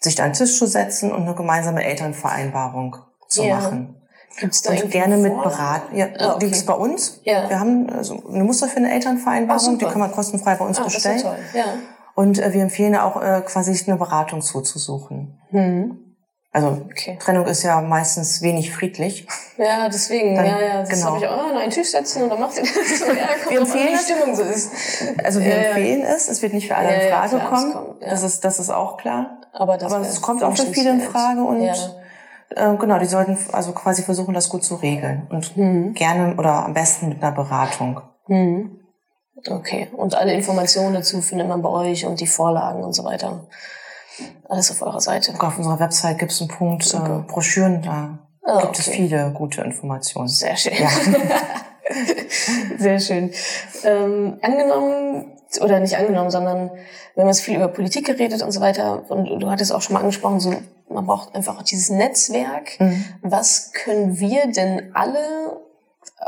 [0.00, 2.96] sich da an den Tisch zu setzen und eine gemeinsame Elternvereinbarung
[3.28, 3.56] zu Ja.
[3.56, 3.96] machen.
[4.38, 5.96] Gibt's da Und gerne mit beraten.
[5.96, 6.38] Ja, Ah, okay.
[6.40, 7.20] die gibt's bei uns.
[7.24, 7.48] Ja.
[7.48, 10.78] Wir haben also eine Muster für eine Elternvereinbarung, Ah, die kann man kostenfrei bei uns
[10.78, 11.18] Ah, das ist bestellen.
[11.18, 11.38] ja toll.
[11.54, 11.64] Ja.
[12.14, 15.38] Und äh, wir empfehlen auch äh, quasi sich eine Beratung zuzusuchen.
[15.50, 15.98] Mhm.
[16.52, 17.16] Also Okay.
[17.20, 19.26] Trennung ist ja meistens wenig friedlich.
[19.56, 21.06] Ja, deswegen, Dann- ja, ja, das genau.
[21.06, 22.98] habe ich auch an einen Tisch setzen und dann macht ihr das.
[22.98, 23.12] So, ja,
[23.44, 24.04] kommt Wir empfehlen die es.
[24.04, 24.70] Stimmung so ist.
[25.22, 25.62] Also wir Ja, ja.
[25.68, 26.28] empfehlen es.
[26.28, 27.72] Es wird nicht für alle Ja, in ja, Frage klar, kommen.
[27.72, 28.10] kommt, ja.
[28.10, 29.38] Das ist das ist auch klar.
[29.52, 31.60] Aber, das Aber es kommt auch für viele in Frage und
[32.56, 35.94] äh, genau, die sollten also quasi versuchen, das gut zu regeln und Mhm.
[35.94, 38.00] gerne oder am besten mit einer Beratung.
[38.26, 38.78] Mhm.
[39.48, 39.88] Okay.
[39.96, 43.46] Und alle Informationen dazu findet man bei euch und die Vorlagen und so weiter.
[44.48, 45.32] Alles auf eurer Seite.
[45.38, 46.98] Auf unserer Website gibt es einen Punkt äh.
[47.26, 48.96] Broschüren, da Ah, gibt es okay.
[48.96, 50.28] viele gute Informationen.
[50.28, 50.72] Sehr schön.
[50.74, 50.88] Ja.
[52.78, 53.32] Sehr schön.
[53.84, 56.70] Ähm, angenommen, oder nicht angenommen, sondern
[57.14, 59.02] wir haben jetzt viel über Politik geredet und so weiter.
[59.10, 60.54] Und du hattest auch schon mal angesprochen, so,
[60.90, 62.78] man braucht einfach auch dieses Netzwerk.
[62.78, 63.04] Mhm.
[63.22, 65.60] Was können wir denn alle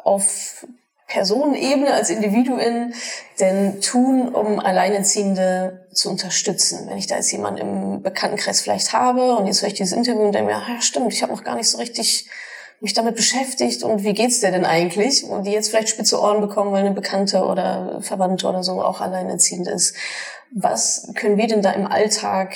[0.05, 0.67] auf
[1.09, 2.95] Personenebene als Individuen
[3.39, 6.89] denn tun, um Alleinerziehende zu unterstützen?
[6.89, 10.23] Wenn ich da jetzt jemanden im Bekanntenkreis vielleicht habe und jetzt höre ich dieses Interview
[10.23, 12.31] und denke mir, ja stimmt, ich habe noch gar nicht so richtig
[12.81, 15.23] mich damit beschäftigt und wie geht's dir denn eigentlich?
[15.23, 19.01] Und die jetzt vielleicht spitze Ohren bekommen, weil eine Bekannte oder Verwandte oder so auch
[19.01, 19.95] alleinerziehend ist.
[20.53, 22.55] Was können wir denn da im Alltag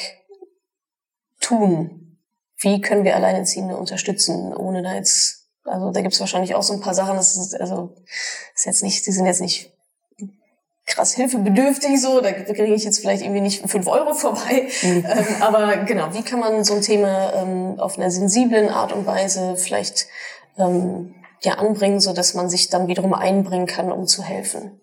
[1.46, 2.18] tun?
[2.58, 6.80] Wie können wir Alleinerziehende unterstützen, ohne da jetzt, also da gibt's wahrscheinlich auch so ein
[6.80, 7.94] paar Sachen, das ist, also,
[8.54, 9.72] ist jetzt nicht, die sind jetzt nicht
[10.86, 14.68] krass hilfebedürftig so, da kriege ich jetzt vielleicht irgendwie nicht fünf Euro vorbei.
[14.82, 15.04] Mhm.
[15.06, 19.04] Ähm, aber genau, wie kann man so ein Thema ähm, auf einer sensiblen Art und
[19.04, 20.06] Weise vielleicht
[20.56, 24.80] ähm, ja anbringen, so dass man sich dann wiederum einbringen kann, um zu helfen?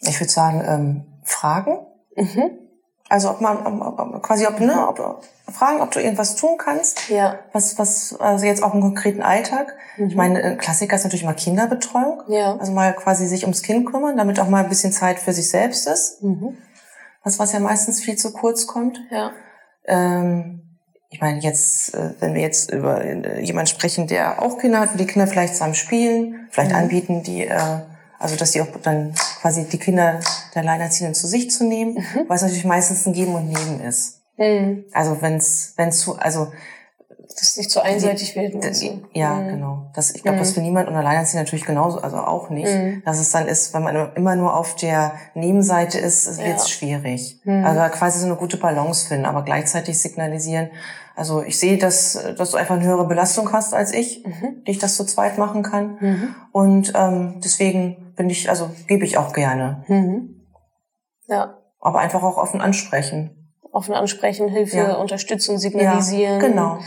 [0.00, 1.86] Ich würde sagen, ähm, Fragen.
[2.16, 2.69] Mhm.
[3.10, 7.08] Also ob man ob, ob, quasi ob ne ob, fragen, ob du irgendwas tun kannst.
[7.08, 7.40] Ja.
[7.52, 9.74] Was was also jetzt auch im konkreten Alltag.
[9.96, 10.06] Mhm.
[10.06, 12.22] Ich meine, ein Klassiker ist natürlich mal Kinderbetreuung.
[12.28, 12.56] Ja.
[12.56, 15.50] Also mal quasi sich ums Kind kümmern, damit auch mal ein bisschen Zeit für sich
[15.50, 16.22] selbst ist.
[16.22, 16.56] Mhm.
[17.24, 19.00] Was was ja meistens viel zu kurz kommt.
[19.10, 19.32] Ja.
[19.86, 24.78] Ähm, ich meine jetzt, äh, wenn wir jetzt über äh, jemanden sprechen, der auch Kinder
[24.78, 26.76] hat, wo die Kinder vielleicht zusammen spielen, vielleicht mhm.
[26.76, 27.80] anbieten, die äh,
[28.20, 30.20] also dass die auch dann quasi die Kinder
[30.54, 32.28] der Alleinerziehenden zu sich zu nehmen, mhm.
[32.28, 34.20] weil es natürlich meistens ein Geben und Nehmen ist.
[34.36, 34.84] Mhm.
[34.92, 36.48] Also wenn es wenn zu also
[37.38, 38.62] dass nicht zu einseitig wird.
[38.80, 39.48] Die, ja, mhm.
[39.48, 39.90] genau.
[39.94, 40.54] Das, ich glaube, das mhm.
[40.54, 42.68] für niemand und Alleinerziehende natürlich genauso, also auch nicht.
[42.68, 43.02] Mhm.
[43.04, 46.68] Dass es dann ist, wenn man immer nur auf der Nebenseite ist, wird es ja.
[46.68, 47.40] schwierig.
[47.44, 47.64] Mhm.
[47.64, 50.70] Also quasi so eine gute Balance finden, aber gleichzeitig signalisieren,
[51.16, 54.64] also ich sehe, dass, dass du einfach eine höhere Belastung hast als ich, mhm.
[54.66, 55.98] die ich das zu zweit machen kann.
[56.00, 56.34] Mhm.
[56.52, 59.82] Und ähm, deswegen bin ich, also gebe ich auch gerne.
[59.88, 60.44] Mhm.
[61.26, 61.56] Ja.
[61.80, 63.54] Aber einfach auch offen ansprechen.
[63.72, 64.96] Offen ansprechen, Hilfe, ja.
[64.96, 66.38] Unterstützung signalisieren.
[66.38, 66.78] Ja, genau.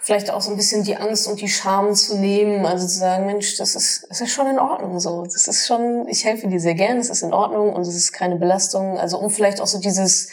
[0.00, 3.26] Vielleicht auch so ein bisschen die Angst und die Scham zu nehmen, also zu sagen,
[3.26, 5.22] Mensch, das ist, das ist schon in Ordnung so.
[5.24, 8.12] Das ist schon, ich helfe dir sehr gern, es ist in Ordnung und es ist
[8.12, 8.98] keine Belastung.
[8.98, 10.30] Also um vielleicht auch so dieses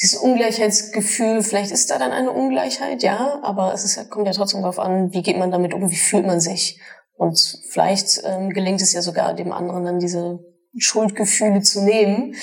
[0.00, 4.60] dieses Ungleichheitsgefühl, vielleicht ist da dann eine Ungleichheit, ja, aber es ist, kommt ja trotzdem
[4.60, 6.78] darauf an, wie geht man damit um, wie fühlt man sich.
[7.16, 10.38] Und vielleicht ähm, gelingt es ja sogar dem anderen dann diese
[10.78, 12.34] Schuldgefühle zu nehmen,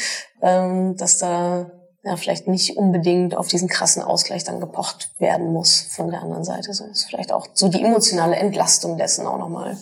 [0.42, 1.72] ähm, dass da
[2.04, 6.44] ja vielleicht nicht unbedingt auf diesen krassen Ausgleich dann gepocht werden muss von der anderen
[6.44, 6.74] Seite.
[6.74, 9.78] So ist vielleicht auch so die emotionale Entlastung dessen auch nochmal.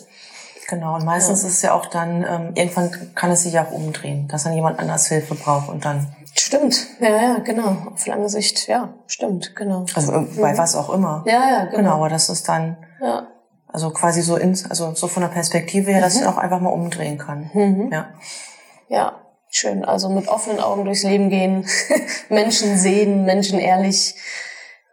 [0.68, 1.48] Genau, und meistens ja.
[1.48, 4.54] ist es ja auch dann, ähm, irgendwann kann es sich ja auch umdrehen, dass dann
[4.54, 7.76] jemand anders Hilfe braucht und dann Stimmt, ja, ja, genau.
[7.92, 9.84] Auf lange Sicht, ja, stimmt, genau.
[9.94, 10.58] Also äh, bei mhm.
[10.58, 11.22] was auch immer.
[11.26, 11.76] Ja, ja, genau.
[11.76, 13.26] Genau, aber das ist dann, ja.
[13.72, 16.02] Also quasi so in, also so von der Perspektive her, mhm.
[16.02, 17.50] dass ich auch einfach mal umdrehen kann.
[17.52, 17.90] Mhm.
[17.90, 18.14] Ja.
[18.88, 19.84] Ja, schön.
[19.84, 21.66] Also mit offenen Augen durchs Leben gehen,
[22.28, 24.14] Menschen sehen, Menschen ehrlich,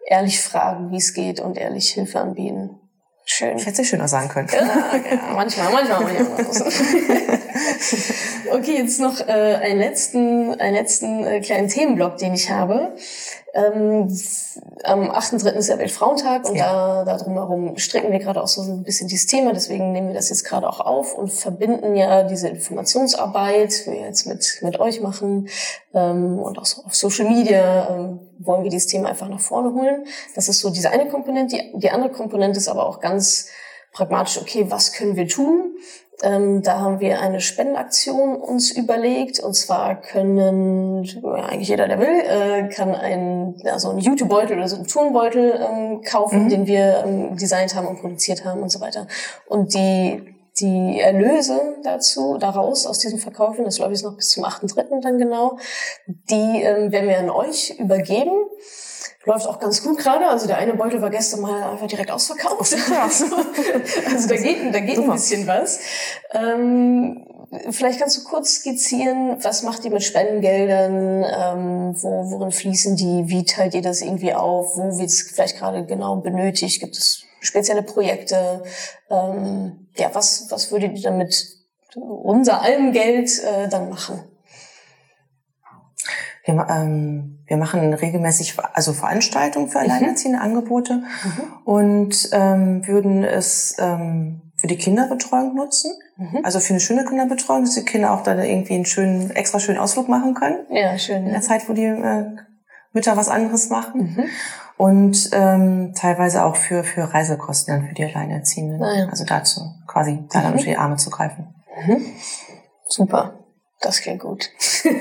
[0.07, 2.79] ehrlich fragen, wie es geht und ehrlich Hilfe anbieten.
[3.25, 3.57] Schön.
[3.57, 4.47] Ich hätte es schöner sagen können.
[4.51, 6.71] Ja, ja, manchmal, manchmal, manchmal.
[8.51, 12.95] okay, jetzt noch äh, einen letzten, einen letzten äh, kleinen Themenblock, den ich habe.
[13.53, 14.07] Ähm,
[14.83, 15.53] am 8.3.
[15.53, 17.03] ist ja Weltfrauentag und ja.
[17.03, 20.13] da, da drumherum stricken wir gerade auch so ein bisschen dieses Thema, deswegen nehmen wir
[20.13, 24.79] das jetzt gerade auch auf und verbinden ja diese Informationsarbeit, die wir jetzt mit, mit
[24.79, 25.49] euch machen
[25.95, 29.73] ähm, und auch so auf Social Media ähm, wollen wir dieses Thema einfach nach vorne
[29.73, 30.05] holen.
[30.35, 31.57] Das ist so diese eine Komponente.
[31.57, 33.47] Die, die andere Komponente ist aber auch ganz
[33.93, 35.75] pragmatisch, okay, was können wir tun?
[36.21, 39.39] Ähm, da haben wir eine Spendenaktion uns überlegt.
[39.39, 44.57] Und zwar können, ja, eigentlich jeder, der will, äh, kann einen, ja, so einen YouTube-Beutel
[44.57, 46.49] oder so einen Turnbeutel ähm, kaufen, mhm.
[46.49, 49.07] den wir ähm, designt haben und produziert haben und so weiter.
[49.47, 50.21] Und die,
[50.59, 55.01] die Erlöse dazu, daraus, aus diesem Verkaufen, das glaube ich ist noch bis zum 8.3.
[55.01, 55.57] dann genau,
[56.05, 58.33] die ähm, werden wir an euch übergeben
[59.25, 60.27] läuft auch ganz gut gerade.
[60.27, 62.75] Also der eine Beutel war gestern mal einfach direkt ausverkauft.
[63.01, 63.25] also,
[64.11, 65.79] also da geht, da geht ein bisschen was.
[66.31, 67.25] Ähm,
[67.71, 71.23] vielleicht kannst du kurz skizzieren, was macht ihr mit Spendengeldern?
[71.23, 73.23] Ähm, wo, worin fließen die?
[73.27, 74.75] Wie teilt ihr das irgendwie auf?
[74.75, 76.79] Wo wird es vielleicht gerade genau benötigt?
[76.79, 78.63] Gibt es spezielle Projekte?
[79.09, 81.57] Ähm, ja, was, was würdet ihr damit
[81.95, 84.23] unser allem Geld äh, dann machen?
[86.45, 89.89] Wir, ähm, wir machen regelmäßig also Veranstaltungen für mhm.
[89.89, 90.39] alleinerziehende.
[90.39, 91.43] Angebote mhm.
[91.65, 95.91] und ähm, würden es ähm, für die Kinderbetreuung nutzen.
[96.17, 96.41] Mhm.
[96.43, 99.79] Also für eine schöne Kinderbetreuung, dass die Kinder auch dann irgendwie einen schönen, extra schönen
[99.79, 100.59] Ausflug machen können.
[100.69, 101.25] Ja, schön.
[101.25, 102.25] In der Zeit, wo die äh,
[102.93, 104.15] Mütter was anderes machen.
[104.15, 104.23] Mhm.
[104.77, 108.81] Und ähm, teilweise auch für, für Reisekosten dann für die Alleinerziehenden.
[108.81, 109.05] Ah, ja.
[109.07, 110.59] Also dazu quasi da dann mhm.
[110.59, 111.53] unter die Arme zu greifen.
[111.85, 112.05] Mhm.
[112.87, 113.33] Super.
[113.81, 114.49] Das klingt gut.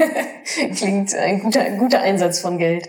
[0.76, 2.88] klingt ein guter, ein guter Einsatz von Geld.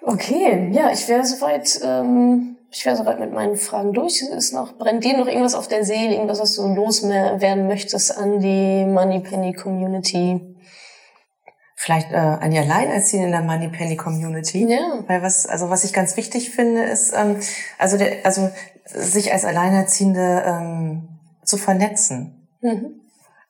[0.00, 4.22] Okay, ja, ich wäre soweit, ähm, ich wäre soweit mit meinen Fragen durch.
[4.22, 8.40] Ist noch, brennt dir noch irgendwas auf der Seele, irgendwas, was du loswerden möchtest an
[8.40, 10.40] die Moneypenny Community?
[11.76, 14.66] Vielleicht äh, an die Alleinerziehenden in der Moneypenny Community.
[14.66, 15.04] Ja.
[15.06, 17.36] Weil was, also was ich ganz wichtig finde, ist, ähm,
[17.78, 18.50] also der, also
[18.84, 21.08] sich als Alleinerziehende ähm,
[21.44, 22.48] zu vernetzen.
[22.62, 23.00] Mhm.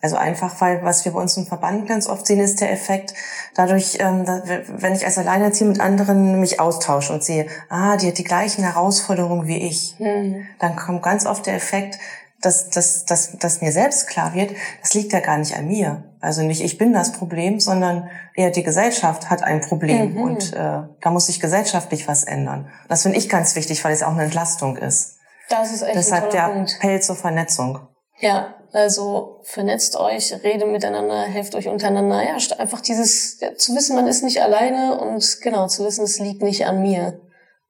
[0.00, 3.14] Also einfach, weil was wir bei uns im Verband ganz oft sehen, ist der Effekt,
[3.56, 4.24] dadurch, ähm,
[4.68, 8.62] wenn ich als Alleinerziehende mit anderen mich austausche und sehe, ah, die hat die gleichen
[8.62, 10.46] Herausforderungen wie ich, mhm.
[10.60, 11.98] dann kommt ganz oft der Effekt,
[12.40, 16.04] dass, dass, dass, dass mir selbst klar wird, das liegt ja gar nicht an mir.
[16.20, 20.22] Also nicht ich bin das Problem, sondern eher die Gesellschaft hat ein Problem mhm.
[20.22, 22.70] und äh, da muss sich gesellschaftlich was ändern.
[22.88, 25.18] Das finde ich ganz wichtig, weil es auch eine Entlastung ist.
[25.48, 26.76] Das ist echt Deshalb ein der Punkt.
[26.76, 27.80] Appell zur Vernetzung.
[28.20, 32.22] Ja, also vernetzt euch, redet miteinander, helft euch untereinander.
[32.22, 36.18] Ja, einfach dieses ja, zu wissen, man ist nicht alleine und genau zu wissen, es
[36.18, 37.20] liegt nicht an mir.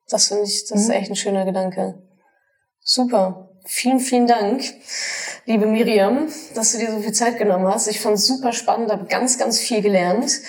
[0.09, 0.85] Das finde ich, das mhm.
[0.85, 2.03] ist echt ein schöner Gedanke.
[2.81, 3.45] Super.
[3.71, 4.65] Vielen, vielen Dank,
[5.45, 7.87] liebe Miriam, dass du dir so viel Zeit genommen hast.
[7.87, 10.41] Ich fand es super spannend, habe ganz, ganz viel gelernt.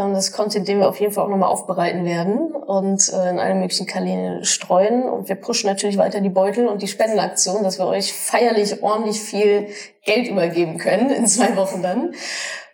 [0.00, 3.38] Ähm, das Content, den wir auf jeden Fall auch nochmal aufbereiten werden und äh, in
[3.38, 5.04] alle möglichen Kanäle streuen.
[5.04, 9.20] Und wir pushen natürlich weiter die Beutel und die Spendenaktion, dass wir euch feierlich ordentlich
[9.20, 9.68] viel
[10.04, 12.14] Geld übergeben können in zwei Wochen dann.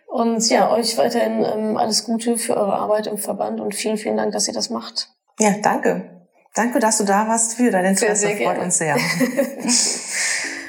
[0.07, 4.17] Und ja, euch weiterhin ähm, alles Gute für eure Arbeit im Verband und vielen, vielen
[4.17, 5.09] Dank, dass ihr das macht.
[5.39, 6.09] Ja, danke.
[6.55, 8.27] Danke, dass du da warst für dein Interesse.
[8.27, 8.95] Sehr, sehr freut uns sehr.